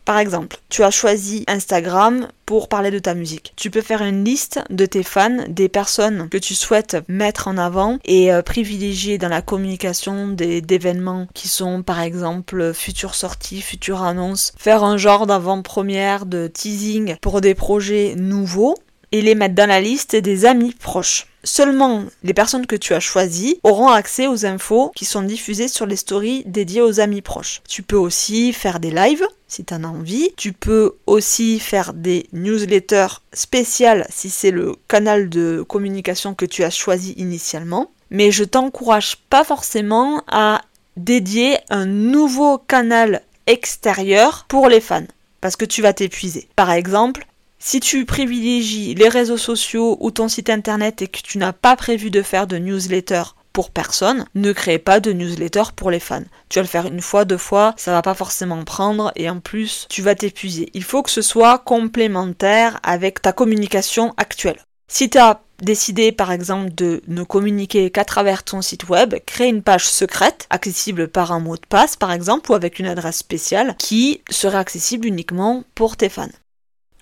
Par 0.05 0.19
exemple, 0.19 0.59
tu 0.69 0.83
as 0.83 0.91
choisi 0.91 1.45
Instagram 1.49 2.29
pour 2.45 2.69
parler 2.69 2.91
de 2.91 2.99
ta 2.99 3.15
musique. 3.15 3.55
Tu 3.57 3.71
peux 3.71 3.81
faire 3.81 4.03
une 4.03 4.23
liste 4.23 4.61
de 4.69 4.85
tes 4.85 5.03
fans, 5.03 5.45
des 5.49 5.71
personnes 5.71 6.29
que 6.29 6.37
tu 6.37 6.55
souhaites 6.55 6.99
mettre 7.09 7.49
en 7.49 7.57
avant 7.57 7.99
et 8.05 8.31
euh, 8.31 8.43
privilégier 8.43 9.17
dans 9.17 9.29
la 9.29 9.41
communication 9.41 10.29
d'événements 10.29 11.27
qui 11.33 11.49
sont 11.49 11.83
par 11.83 12.01
exemple 12.01 12.75
futures 12.75 13.15
sorties, 13.15 13.63
futures 13.63 14.03
annonces. 14.03 14.53
Faire 14.59 14.85
un 14.85 14.99
genre 14.99 15.27
d'avant-première, 15.27 16.27
de 16.27 16.49
teasing 16.49 17.17
pour 17.23 17.41
des 17.41 17.55
projets 17.55 18.15
nouveaux 18.17 18.77
et 19.15 19.23
les 19.23 19.37
mettre 19.37 19.55
dans 19.55 19.69
la 19.69 19.81
liste 19.81 20.17
des 20.17 20.45
amis 20.45 20.73
proches. 20.73 21.29
Seulement 21.45 22.03
les 22.25 22.35
personnes 22.35 22.67
que 22.67 22.75
tu 22.75 22.95
as 22.95 23.01
choisies 23.01 23.61
auront 23.63 23.87
accès 23.87 24.27
aux 24.27 24.45
infos 24.45 24.91
qui 24.97 25.05
sont 25.05 25.23
diffusées 25.23 25.69
sur 25.69 25.87
les 25.87 25.95
stories 25.95 26.43
dédiées 26.47 26.83
aux 26.83 26.99
amis 26.99 27.23
proches. 27.23 27.63
Tu 27.69 27.85
peux 27.85 27.97
aussi 27.97 28.53
faire 28.53 28.81
des 28.81 28.91
lives 28.91 29.25
si 29.47 29.65
tu 29.65 29.73
en 29.73 29.85
as 29.85 29.89
envie. 29.89 30.33
Tu 30.37 30.53
peux 30.53 30.97
aussi 31.07 31.61
faire 31.61 31.93
des 31.93 32.27
newsletters 32.33 33.21
spéciales 33.33 34.05
si 34.11 34.31
c'est 34.31 34.51
le 34.51 34.75
canal 34.89 35.29
de 35.29 35.65
communication 35.69 36.35
que 36.35 36.45
tu 36.45 36.65
as 36.65 36.71
choisi 36.71 37.13
initialement. 37.17 37.93
Mais 38.11 38.33
je 38.33 38.43
t'encourage 38.43 39.19
pas 39.31 39.45
forcément 39.45 40.25
à 40.27 40.61
dédier 40.97 41.59
un 41.71 41.87
nouveau 41.87 42.59
canal 42.59 43.23
extérieur 43.47 44.45
pour 44.49 44.69
les 44.69 44.81
fans 44.81 45.07
parce 45.41 45.55
que 45.55 45.67
tu 45.67 45.83
vas 45.83 45.93
t'épuiser. 45.93 46.49
Par 46.57 46.73
exemple, 46.73 47.29
si 47.59 47.81
tu 47.81 48.05
privilégies 48.05 48.95
les 48.95 49.09
réseaux 49.09 49.39
sociaux 49.39 49.97
ou 50.01 50.11
ton 50.11 50.29
site 50.29 50.51
internet 50.51 51.03
et 51.03 51.09
que 51.09 51.21
tu 51.23 51.39
n'as 51.39 51.53
pas 51.53 51.77
prévu 51.77 52.11
de 52.11 52.23
faire 52.23 52.47
de 52.47 52.59
newsletter 52.59 53.23
pour 53.55 53.71
personne, 53.71 54.27
ne 54.35 54.53
crée 54.53 54.79
pas 54.79 55.01
de 55.01 55.13
newsletter 55.13 55.63
pour 55.77 55.91
les 55.91 56.01
fans. 56.01 56.25
Tu 56.49 56.59
vas 56.59 56.63
le 56.63 56.69
faire 56.69 56.87
une 56.87 57.01
fois, 57.01 57.25
deux 57.25 57.39
fois, 57.39 57.73
ça 57.77 57.93
va 57.93 58.03
pas 58.03 58.15
forcément 58.15 58.63
prendre 58.65 59.13
et 59.17 59.31
en 59.31 59.41
plus, 59.41 59.87
tu 59.89 60.03
vas 60.03 60.15
t'épuiser. 60.15 60.69
Il 60.75 60.83
faut 60.83 61.03
que 61.03 61.11
ce 61.11 61.23
soit 61.23 61.59
complémentaire 61.59 62.81
avec 62.83 63.23
ta 63.23 63.33
communication 63.33 64.13
actuelle. 64.17 64.61
Si 64.89 65.09
tu 65.09 65.19
as 65.19 65.41
décidé 65.63 66.13
par 66.13 66.33
exemple 66.33 66.75
de 66.75 67.01
ne 67.07 67.23
communiquer 67.23 67.91
qu'à 67.91 68.05
travers 68.05 68.43
ton 68.43 68.61
site 68.61 68.89
web, 68.89 69.15
crée 69.25 69.49
une 69.49 69.63
page 69.63 69.87
secrète 69.87 70.47
accessible 70.51 71.09
par 71.09 71.33
un 71.33 71.41
mot 71.41 71.57
de 71.57 71.67
passe 71.67 71.97
par 71.97 72.13
exemple 72.13 72.51
ou 72.51 72.55
avec 72.55 72.79
une 72.79 72.87
adresse 72.87 73.19
spéciale 73.19 73.77
qui 73.79 74.21
serait 74.31 74.59
accessible 74.59 75.07
uniquement 75.07 75.65
pour 75.75 75.97
tes 75.97 76.09
fans. 76.09 76.29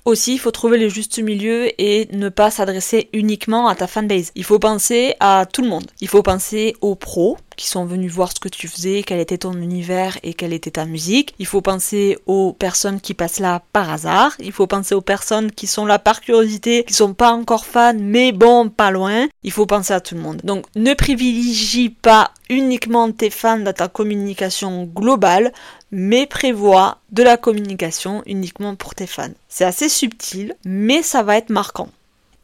Aussi, 0.04 0.34
il 0.34 0.38
faut 0.38 0.50
trouver 0.50 0.78
le 0.78 0.88
juste 0.88 1.20
milieu 1.20 1.68
et 1.80 2.08
ne 2.12 2.28
pas 2.28 2.50
s'adresser 2.50 3.08
uniquement 3.12 3.68
à 3.68 3.76
ta 3.76 3.86
fanbase. 3.86 4.32
Il 4.34 4.42
faut 4.42 4.58
penser 4.58 5.14
à 5.20 5.46
tout 5.46 5.62
le 5.62 5.68
monde. 5.68 5.88
Il 6.00 6.08
faut 6.08 6.22
penser 6.22 6.74
aux 6.80 6.96
pros 6.96 7.36
qui 7.56 7.68
sont 7.68 7.84
venus 7.84 8.12
voir 8.12 8.30
ce 8.30 8.40
que 8.40 8.48
tu 8.48 8.68
faisais, 8.68 9.02
quel 9.06 9.20
était 9.20 9.38
ton 9.38 9.52
univers 9.52 10.18
et 10.22 10.34
quelle 10.34 10.52
était 10.52 10.72
ta 10.72 10.84
musique. 10.84 11.34
Il 11.38 11.46
faut 11.46 11.60
penser 11.60 12.18
aux 12.26 12.52
personnes 12.52 13.00
qui 13.00 13.14
passent 13.14 13.40
là 13.40 13.62
par 13.72 13.90
hasard. 13.90 14.32
Il 14.38 14.52
faut 14.52 14.66
penser 14.66 14.94
aux 14.94 15.00
personnes 15.00 15.50
qui 15.50 15.66
sont 15.66 15.86
là 15.86 15.98
par 15.98 16.20
curiosité, 16.20 16.84
qui 16.84 16.94
sont 16.94 17.14
pas 17.14 17.32
encore 17.32 17.66
fans, 17.66 17.94
mais 17.98 18.32
bon, 18.32 18.68
pas 18.68 18.90
loin. 18.90 19.28
Il 19.42 19.52
faut 19.52 19.66
penser 19.66 19.92
à 19.92 20.00
tout 20.00 20.14
le 20.14 20.20
monde. 20.20 20.40
Donc, 20.44 20.66
ne 20.76 20.94
privilégie 20.94 21.90
pas 21.90 22.32
uniquement 22.48 23.10
tes 23.12 23.30
fans 23.30 23.58
dans 23.58 23.72
ta 23.72 23.88
communication 23.88 24.84
globale 24.84 25.52
mais 25.92 26.26
prévois 26.26 26.98
de 27.10 27.22
la 27.22 27.36
communication 27.36 28.22
uniquement 28.26 28.74
pour 28.74 28.94
tes 28.94 29.06
fans. 29.06 29.28
C'est 29.48 29.66
assez 29.66 29.90
subtil, 29.90 30.56
mais 30.64 31.02
ça 31.02 31.22
va 31.22 31.36
être 31.36 31.50
marquant. 31.50 31.90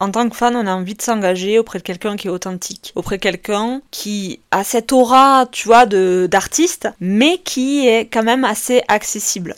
En 0.00 0.12
tant 0.12 0.28
que 0.28 0.37
fan, 0.37 0.55
on 0.55 0.67
a 0.67 0.75
envie 0.75 0.95
de 0.95 1.02
s'engager 1.02 1.59
auprès 1.59 1.78
de 1.78 1.85
quelqu'un 1.85 2.17
qui 2.17 2.28
est 2.28 2.31
authentique, 2.31 2.93
auprès 2.95 3.17
de 3.17 3.23
quelqu'un 3.23 3.83
qui 3.90 4.40
a 4.52 4.62
cette 4.62 4.93
aura, 4.93 5.47
tu 5.50 5.67
vois, 5.67 5.87
d'artiste, 5.87 6.88
mais 7.00 7.38
qui 7.38 7.88
est 7.88 8.07
quand 8.07 8.23
même 8.23 8.45
assez 8.45 8.83
accessible. 8.87 9.57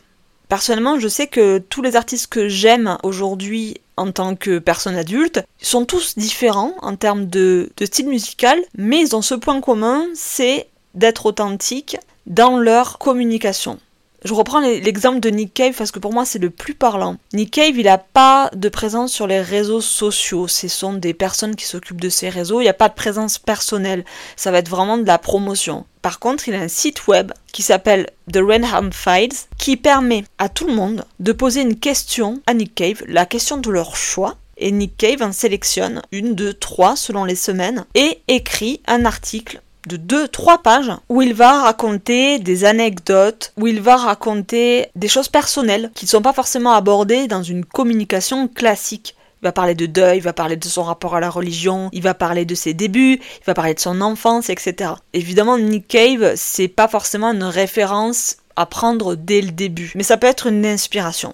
Personnellement, 0.49 0.99
je 0.99 1.09
sais 1.09 1.26
que 1.26 1.59
tous 1.59 1.82
les 1.82 1.94
artistes 1.94 2.26
que 2.26 2.48
j'aime 2.48 2.96
aujourd'hui 3.03 3.76
en 3.96 4.11
tant 4.12 4.35
que 4.35 4.59
personne 4.59 4.96
adulte 4.96 5.44
sont 5.61 5.85
tous 5.85 6.16
différents 6.16 6.74
en 6.81 6.96
termes 6.96 7.26
de, 7.26 7.70
de 7.76 7.85
style 7.85 8.09
musical, 8.09 8.59
mais 8.76 9.00
ils 9.00 9.14
ont 9.14 9.22
ce 9.22 9.35
point 9.35 9.61
commun, 9.61 10.07
c'est 10.14 10.68
d'être 10.94 11.26
authentiques 11.26 11.98
dans 12.26 12.59
leur 12.59 12.98
communication. 12.98 13.79
Je 14.22 14.35
reprends 14.35 14.61
l'exemple 14.61 15.20
de 15.20 15.30
Nick 15.30 15.54
Cave 15.54 15.74
parce 15.76 15.90
que 15.90 15.98
pour 15.98 16.12
moi 16.12 16.26
c'est 16.26 16.38
le 16.38 16.50
plus 16.50 16.74
parlant. 16.74 17.16
Nick 17.33 17.52
Cave, 17.52 17.78
il 17.78 17.85
n'a 17.85 17.96
pas 17.96 18.50
de 18.54 18.68
présence 18.68 19.12
sur 19.12 19.26
les 19.26 19.40
réseaux 19.40 19.80
sociaux. 19.80 20.46
Ce 20.46 20.68
sont 20.68 20.92
des 20.92 21.14
personnes 21.14 21.56
qui 21.56 21.64
s'occupent 21.64 22.00
de 22.00 22.11
ces 22.11 22.28
réseaux. 22.28 22.61
Il 22.61 22.64
n'y 22.64 22.70
a 22.70 22.74
pas 22.74 22.90
de 22.90 22.94
présence 22.94 23.38
personnelle. 23.38 24.04
Ça 24.37 24.50
va 24.50 24.59
être 24.59 24.68
vraiment 24.68 24.98
de 24.98 25.06
la 25.06 25.16
promotion. 25.16 25.87
Par 26.02 26.18
contre, 26.18 26.48
il 26.48 26.54
a 26.54 26.61
un 26.61 26.68
site 26.68 27.06
web 27.06 27.33
qui 27.52 27.62
s'appelle 27.62 28.09
The 28.30 28.38
Renham 28.38 28.92
Files 28.92 29.33
qui 29.56 29.78
permet 29.78 30.24
à 30.38 30.50
tout 30.50 30.66
le 30.66 30.74
monde 30.74 31.04
de 31.18 31.33
poser 31.33 31.62
une 31.62 31.78
question 31.78 32.42
à 32.46 32.52
Nick 32.52 32.74
Cave, 32.74 33.02
la 33.06 33.24
question 33.24 33.56
de 33.56 33.70
leur 33.70 33.96
choix. 33.96 34.37
Et 34.62 34.70
Nick 34.72 34.98
Cave 34.98 35.22
en 35.22 35.33
sélectionne 35.33 36.02
une, 36.12 36.35
deux, 36.35 36.52
trois 36.52 36.94
selon 36.94 37.24
les 37.24 37.35
semaines 37.35 37.87
et 37.94 38.20
écrit 38.28 38.83
un 38.87 39.06
article 39.06 39.62
de 39.87 39.97
2-3 39.97 40.62
pages 40.62 40.93
où 41.09 41.23
il 41.23 41.35
va 41.35 41.62
raconter 41.62 42.38
des 42.38 42.64
anecdotes, 42.64 43.53
où 43.57 43.66
il 43.66 43.81
va 43.81 43.97
raconter 43.97 44.88
des 44.95 45.09
choses 45.09 45.29
personnelles 45.29 45.90
qui 45.95 46.05
ne 46.05 46.11
sont 46.11 46.23
pas 46.23 46.33
forcément 46.33 46.73
abordées 46.73 47.27
dans 47.27 47.43
une 47.43 47.64
communication 47.64 48.49
classique. 48.49 49.16
Il 49.43 49.47
va 49.47 49.53
parler 49.53 49.75
de 49.75 49.87
deuil, 49.87 50.19
il 50.19 50.23
va 50.23 50.35
parler 50.35 50.57
de 50.57 50.64
son 50.66 50.83
rapport 50.83 51.16
à 51.16 51.21
la 51.21 51.31
religion, 51.31 51.88
il 51.93 52.03
va 52.03 52.12
parler 52.12 52.45
de 52.45 52.55
ses 52.55 52.75
débuts, 52.75 53.14
il 53.14 53.45
va 53.47 53.55
parler 53.55 53.73
de 53.73 53.81
son 53.81 54.03
enfance, 54.03 54.51
etc. 54.51 54.93
Évidemment, 55.14 55.57
Nick 55.57 55.88
Cave, 55.88 56.35
c'est 56.37 56.69
pas 56.69 56.88
forcément 56.88 57.33
une 57.33 57.45
référence 57.45 58.37
à 58.57 58.66
prendre 58.66 59.14
dès 59.14 59.40
le 59.40 59.51
début, 59.51 59.93
mais 59.95 60.03
ça 60.03 60.19
peut 60.19 60.27
être 60.27 60.47
une 60.47 60.66
inspiration. 60.66 61.33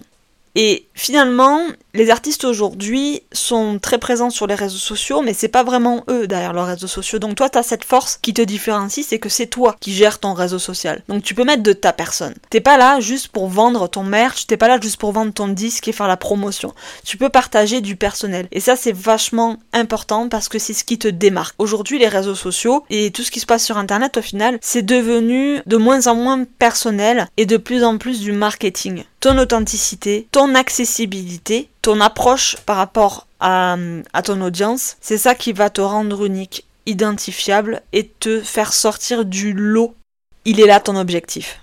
Et 0.55 0.87
finalement, 0.95 1.59
les 1.97 2.11
artistes 2.11 2.45
aujourd'hui 2.45 3.23
sont 3.31 3.79
très 3.79 3.97
présents 3.97 4.29
sur 4.29 4.45
les 4.45 4.53
réseaux 4.53 4.77
sociaux, 4.77 5.23
mais 5.23 5.33
c'est 5.33 5.47
pas 5.47 5.63
vraiment 5.63 6.03
eux 6.09 6.27
derrière 6.27 6.53
leurs 6.53 6.67
réseaux 6.67 6.85
sociaux. 6.85 7.17
Donc 7.17 7.33
toi, 7.33 7.49
t'as 7.49 7.63
cette 7.63 7.83
force 7.83 8.19
qui 8.21 8.35
te 8.35 8.41
différencie, 8.43 9.03
c'est 9.03 9.17
que 9.17 9.29
c'est 9.29 9.47
toi 9.47 9.75
qui 9.79 9.93
gères 9.93 10.19
ton 10.19 10.33
réseau 10.33 10.59
social. 10.59 11.01
Donc 11.09 11.23
tu 11.23 11.33
peux 11.33 11.43
mettre 11.43 11.63
de 11.63 11.73
ta 11.73 11.93
personne. 11.93 12.35
T'es 12.51 12.61
pas 12.61 12.77
là 12.77 12.99
juste 12.99 13.29
pour 13.29 13.47
vendre 13.47 13.87
ton 13.87 14.03
merch, 14.03 14.45
t'es 14.45 14.57
pas 14.57 14.67
là 14.67 14.79
juste 14.79 14.97
pour 14.97 15.11
vendre 15.11 15.33
ton 15.33 15.47
disque 15.47 15.87
et 15.87 15.91
faire 15.91 16.07
la 16.07 16.17
promotion. 16.17 16.75
Tu 17.03 17.17
peux 17.17 17.29
partager 17.29 17.81
du 17.81 17.95
personnel. 17.95 18.47
Et 18.51 18.59
ça, 18.59 18.75
c'est 18.75 18.95
vachement 18.95 19.57
important 19.73 20.29
parce 20.29 20.49
que 20.49 20.59
c'est 20.59 20.73
ce 20.73 20.83
qui 20.83 20.99
te 20.99 21.07
démarque. 21.07 21.55
Aujourd'hui, 21.57 21.97
les 21.97 22.09
réseaux 22.09 22.35
sociaux 22.35 22.83
et 22.91 23.09
tout 23.09 23.23
ce 23.23 23.31
qui 23.31 23.39
se 23.39 23.47
passe 23.47 23.65
sur 23.65 23.79
Internet, 23.79 24.17
au 24.17 24.21
final, 24.21 24.59
c'est 24.61 24.83
devenu 24.83 25.61
de 25.65 25.77
moins 25.77 26.05
en 26.05 26.13
moins 26.13 26.43
personnel 26.59 27.27
et 27.37 27.47
de 27.47 27.57
plus 27.57 27.83
en 27.83 27.97
plus 27.97 28.19
du 28.19 28.33
marketing 28.33 29.03
ton 29.19 29.37
authenticité, 29.39 30.27
ton 30.31 30.55
accessibilité, 30.55 31.69
ton 31.87 32.01
approche 32.01 32.57
par 32.65 32.75
rapport 32.75 33.27
à, 33.39 33.77
ton 34.21 34.41
audience, 34.41 34.97
c'est 34.99 35.17
ça 35.17 35.35
qui 35.35 35.53
va 35.53 35.69
te 35.69 35.79
rendre 35.79 36.25
unique, 36.25 36.65
identifiable 36.85 37.81
et 37.93 38.09
te 38.09 38.41
faire 38.41 38.73
sortir 38.73 39.23
du 39.23 39.53
lot. 39.53 39.95
Il 40.43 40.59
est 40.59 40.65
là 40.65 40.81
ton 40.81 40.97
objectif. 40.97 41.61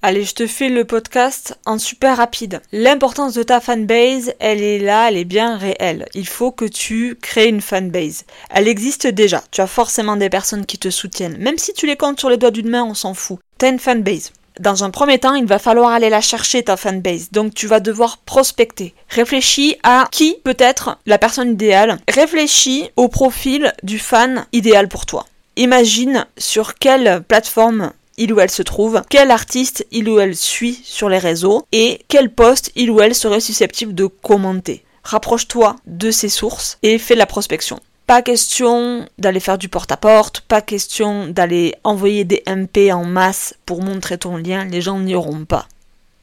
Allez, 0.00 0.22
je 0.22 0.34
te 0.34 0.46
fais 0.46 0.68
le 0.68 0.84
podcast 0.84 1.58
en 1.66 1.76
super 1.80 2.18
rapide. 2.18 2.62
L'importance 2.70 3.34
de 3.34 3.42
ta 3.42 3.60
fanbase, 3.60 4.32
elle 4.38 4.62
est 4.62 4.78
là, 4.78 5.08
elle 5.08 5.16
est 5.16 5.24
bien 5.24 5.56
réelle. 5.56 6.06
Il 6.14 6.28
faut 6.28 6.52
que 6.52 6.66
tu 6.66 7.16
crées 7.20 7.48
une 7.48 7.60
fanbase. 7.60 8.26
Elle 8.48 8.68
existe 8.68 9.08
déjà. 9.08 9.42
Tu 9.50 9.60
as 9.60 9.66
forcément 9.66 10.16
des 10.16 10.30
personnes 10.30 10.66
qui 10.66 10.78
te 10.78 10.90
soutiennent. 10.90 11.36
Même 11.38 11.58
si 11.58 11.72
tu 11.72 11.88
les 11.88 11.96
comptes 11.96 12.20
sur 12.20 12.30
les 12.30 12.36
doigts 12.36 12.52
d'une 12.52 12.70
main, 12.70 12.84
on 12.84 12.94
s'en 12.94 13.14
fout. 13.14 13.40
T'as 13.58 13.70
une 13.70 13.80
fanbase. 13.80 14.30
Dans 14.60 14.84
un 14.84 14.90
premier 14.90 15.18
temps, 15.18 15.36
il 15.36 15.46
va 15.46 15.58
falloir 15.58 15.90
aller 15.90 16.10
la 16.10 16.20
chercher, 16.20 16.62
ta 16.62 16.76
fanbase. 16.76 17.30
Donc 17.32 17.54
tu 17.54 17.66
vas 17.66 17.80
devoir 17.80 18.18
prospecter. 18.18 18.92
Réfléchis 19.08 19.76
à 19.82 20.06
qui 20.12 20.36
peut 20.44 20.56
être 20.58 20.98
la 21.06 21.16
personne 21.16 21.52
idéale. 21.52 21.96
Réfléchis 22.12 22.90
au 22.96 23.08
profil 23.08 23.72
du 23.82 23.98
fan 23.98 24.44
idéal 24.52 24.88
pour 24.88 25.06
toi. 25.06 25.24
Imagine 25.56 26.26
sur 26.36 26.74
quelle 26.74 27.22
plateforme 27.26 27.92
il 28.18 28.34
ou 28.34 28.40
elle 28.40 28.50
se 28.50 28.62
trouve, 28.62 29.00
quel 29.08 29.30
artiste 29.30 29.86
il 29.92 30.10
ou 30.10 30.20
elle 30.20 30.36
suit 30.36 30.78
sur 30.84 31.08
les 31.08 31.16
réseaux 31.16 31.66
et 31.72 32.02
quel 32.08 32.30
poste 32.30 32.70
il 32.76 32.90
ou 32.90 33.00
elle 33.00 33.14
serait 33.14 33.40
susceptible 33.40 33.94
de 33.94 34.04
commenter. 34.04 34.84
Rapproche-toi 35.04 35.76
de 35.86 36.10
ces 36.10 36.28
sources 36.28 36.76
et 36.82 36.98
fais 36.98 37.14
la 37.14 37.24
prospection. 37.24 37.80
Pas 38.10 38.22
question 38.22 39.06
d'aller 39.18 39.38
faire 39.38 39.56
du 39.56 39.68
porte-à-porte, 39.68 40.40
pas 40.40 40.62
question 40.62 41.28
d'aller 41.28 41.76
envoyer 41.84 42.24
des 42.24 42.42
MP 42.44 42.92
en 42.92 43.04
masse 43.04 43.54
pour 43.66 43.84
montrer 43.84 44.18
ton 44.18 44.36
lien, 44.36 44.64
les 44.64 44.80
gens 44.80 44.98
n'y 44.98 45.14
auront 45.14 45.44
pas. 45.44 45.68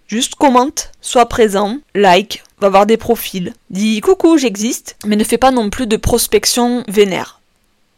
Juste 0.05 0.35
commente, 0.35 0.91
sois 0.99 1.29
présent, 1.29 1.77
like, 1.95 2.43
va 2.59 2.67
voir 2.67 2.87
des 2.87 2.97
profils, 2.97 3.53
dis 3.69 4.01
coucou 4.01 4.37
j'existe, 4.37 4.97
mais 5.05 5.15
ne 5.15 5.23
fais 5.23 5.37
pas 5.37 5.51
non 5.51 5.69
plus 5.69 5.87
de 5.87 5.95
prospection 5.95 6.83
vénère 6.89 7.39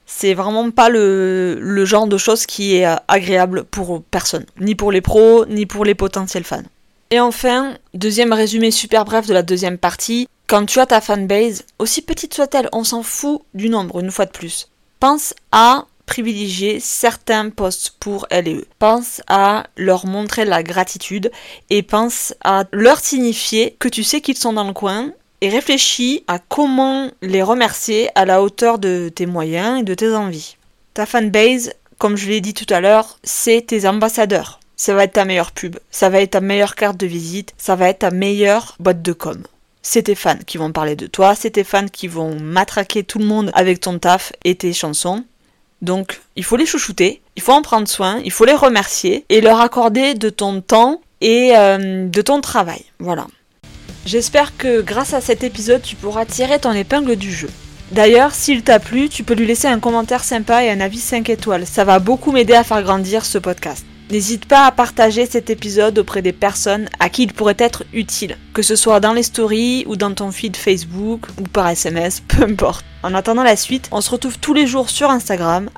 c'est 0.06 0.36
vraiment 0.36 0.69
pas 0.69 0.89
le, 0.89 1.84
genre 1.86 2.06
de 2.06 2.17
choses 2.17 2.45
qui 2.45 2.75
est 2.75 2.86
euh, 2.86 2.95
agréable 3.08 3.63
pour 3.63 4.04
personne, 4.04 4.45
ni 4.60 4.75
pour 4.75 4.91
les 4.91 5.02
pros, 5.02 5.47
ni 5.47 5.65
pour 5.65 5.84
les 5.84 5.95
potentiels 5.95 6.43
fans. 6.43 6.62
Et 7.12 7.19
enfin, 7.19 7.73
deuxième 7.95 8.34
résumé 8.34 8.69
super 8.69 9.06
bref 9.06 9.25
de 9.25 9.34
la 9.34 9.43
deuxième 9.43 9.78
partie, 9.80 10.28
quand 10.49 10.65
tu 10.65 10.79
as 10.79 10.88
ta 10.88 10.99
fanbase, 10.99 11.63
aussi 11.77 12.01
petite 12.01 12.33
soit-elle, 12.33 12.69
on 12.73 12.83
s'en 12.83 13.03
fout 13.03 13.43
du 13.53 13.69
nombre 13.69 13.99
une 13.99 14.09
fois 14.09 14.25
de 14.25 14.31
plus. 14.31 14.67
Pense 14.99 15.35
à 15.51 15.85
privilégier 16.07 16.79
certains 16.79 17.51
posts 17.51 17.91
pour 17.99 18.25
eux. 18.33 18.65
Pense 18.79 19.21
à 19.27 19.67
leur 19.77 20.07
montrer 20.07 20.45
la 20.45 20.63
gratitude 20.63 21.31
et 21.69 21.83
pense 21.83 22.33
à 22.43 22.63
leur 22.71 22.99
signifier 22.99 23.75
que 23.77 23.88
tu 23.88 24.03
sais 24.03 24.21
qu'ils 24.21 24.39
sont 24.39 24.53
dans 24.53 24.63
le 24.63 24.73
coin 24.73 25.12
et 25.41 25.49
réfléchis 25.49 26.23
à 26.27 26.39
comment 26.39 27.12
les 27.21 27.43
remercier 27.43 28.09
à 28.15 28.25
la 28.25 28.41
hauteur 28.41 28.79
de 28.79 29.12
tes 29.13 29.27
moyens 29.27 29.81
et 29.81 29.83
de 29.83 29.93
tes 29.93 30.15
envies. 30.15 30.57
Ta 30.95 31.05
fanbase, 31.05 31.73
comme 31.99 32.17
je 32.17 32.27
l'ai 32.27 32.41
dit 32.41 32.55
tout 32.55 32.73
à 32.73 32.81
l'heure, 32.81 33.19
c'est 33.23 33.67
tes 33.67 33.88
ambassadeurs. 33.88 34.59
Ça 34.75 34.95
va 34.95 35.03
être 35.03 35.13
ta 35.13 35.25
meilleure 35.25 35.51
pub, 35.51 35.77
ça 35.91 36.09
va 36.09 36.21
être 36.21 36.31
ta 36.31 36.41
meilleure 36.41 36.73
carte 36.73 36.97
de 36.97 37.05
visite, 37.05 37.53
ça 37.59 37.75
va 37.75 37.89
être 37.89 37.99
ta 37.99 38.09
meilleure 38.09 38.75
boîte 38.79 39.03
de 39.03 39.13
com. 39.13 39.43
C'est 39.81 40.03
tes 40.03 40.15
fans 40.15 40.39
qui 40.45 40.57
vont 40.57 40.71
parler 40.71 40.95
de 40.95 41.07
toi, 41.07 41.35
c'est 41.35 41.51
tes 41.51 41.63
fans 41.63 41.87
qui 41.87 42.07
vont 42.07 42.39
matraquer 42.39 43.03
tout 43.03 43.19
le 43.19 43.25
monde 43.25 43.51
avec 43.53 43.79
ton 43.79 43.97
taf 43.97 44.33
et 44.43 44.55
tes 44.55 44.73
chansons. 44.73 45.23
Donc, 45.81 46.19
il 46.35 46.43
faut 46.43 46.57
les 46.57 46.65
chouchouter, 46.65 47.21
il 47.37 47.41
faut 47.41 47.53
en 47.53 47.61
prendre 47.61 47.87
soin, 47.87 48.19
il 48.25 48.31
faut 48.31 48.45
les 48.45 48.53
remercier 48.53 49.25
et 49.29 49.39
leur 49.39 49.61
accorder 49.61 50.13
de 50.13 50.29
ton 50.29 50.61
temps 50.61 51.01
et 51.21 51.53
euh, 51.55 52.07
de 52.07 52.21
ton 52.21 52.41
travail. 52.41 52.83
Voilà. 52.99 53.27
J'espère 54.05 54.57
que 54.57 54.81
grâce 54.81 55.13
à 55.13 55.21
cet 55.21 55.43
épisode, 55.43 55.81
tu 55.81 55.95
pourras 55.95 56.25
tirer 56.25 56.59
ton 56.59 56.73
épingle 56.73 57.15
du 57.15 57.31
jeu. 57.31 57.49
D'ailleurs, 57.91 58.33
s'il 58.33 58.63
t'a 58.63 58.79
plu, 58.79 59.09
tu 59.09 59.23
peux 59.23 59.33
lui 59.33 59.47
laisser 59.47 59.67
un 59.67 59.79
commentaire 59.79 60.23
sympa 60.23 60.63
et 60.63 60.69
un 60.69 60.79
avis 60.79 60.99
5 60.99 61.29
étoiles. 61.29 61.65
Ça 61.65 61.85
va 61.85 61.99
beaucoup 61.99 62.31
m'aider 62.31 62.53
à 62.53 62.63
faire 62.63 62.83
grandir 62.83 63.25
ce 63.25 63.37
podcast. 63.37 63.85
N'hésite 64.10 64.45
pas 64.45 64.65
à 64.65 64.72
partager 64.72 65.28
cet 65.28 65.52
épisode 65.52 66.00
auprès 66.00 66.24
des 66.24 66.34
personnes 66.34 66.89
à 67.00 67.10
qui 67.10 67.24
il 67.24 67.34
pourrait 67.34 67.56
être 67.60 67.84
utile, 67.93 68.38
que 68.54 68.63
ce 68.63 68.76
soit 68.76 69.00
dans 69.00 69.13
les 69.13 69.22
stories 69.22 69.84
ou 69.88 69.95
dans 69.95 70.13
ton 70.13 70.32
feed 70.32 70.58
Facebook 70.58 71.28
ou 71.39 71.43
par 71.43 71.69
SMS, 71.69 72.19
peu 72.28 72.43
importe. 72.43 72.84
En 73.04 73.13
attendant 73.13 73.43
la 73.43 73.56
suite, 73.56 73.88
on 73.91 74.02
se 74.02 74.10
retrouve 74.10 74.39
tous 74.39 74.54
les 74.54 74.65
jours 74.65 74.89
sur 74.89 75.12
Instagram, 75.12 75.69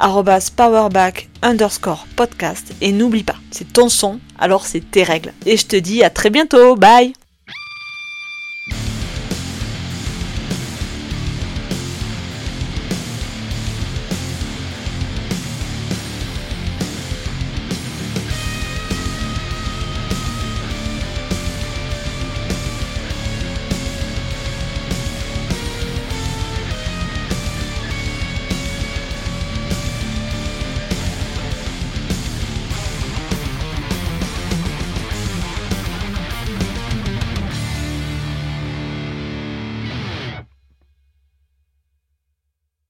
powerback 0.55 1.29
underscore 1.41 2.07
podcast, 2.15 2.73
et 2.79 2.93
n'oublie 2.93 3.23
pas, 3.23 3.35
c'est 3.51 3.73
ton 3.73 3.89
son, 3.89 4.19
alors 4.39 4.65
c'est 4.65 4.89
tes 4.91 5.03
règles. 5.03 5.33
Et 5.45 5.57
je 5.57 5.67
te 5.67 5.75
dis 5.75 6.03
à 6.03 6.09
très 6.09 6.29
bientôt, 6.29 6.75
bye 6.75 7.13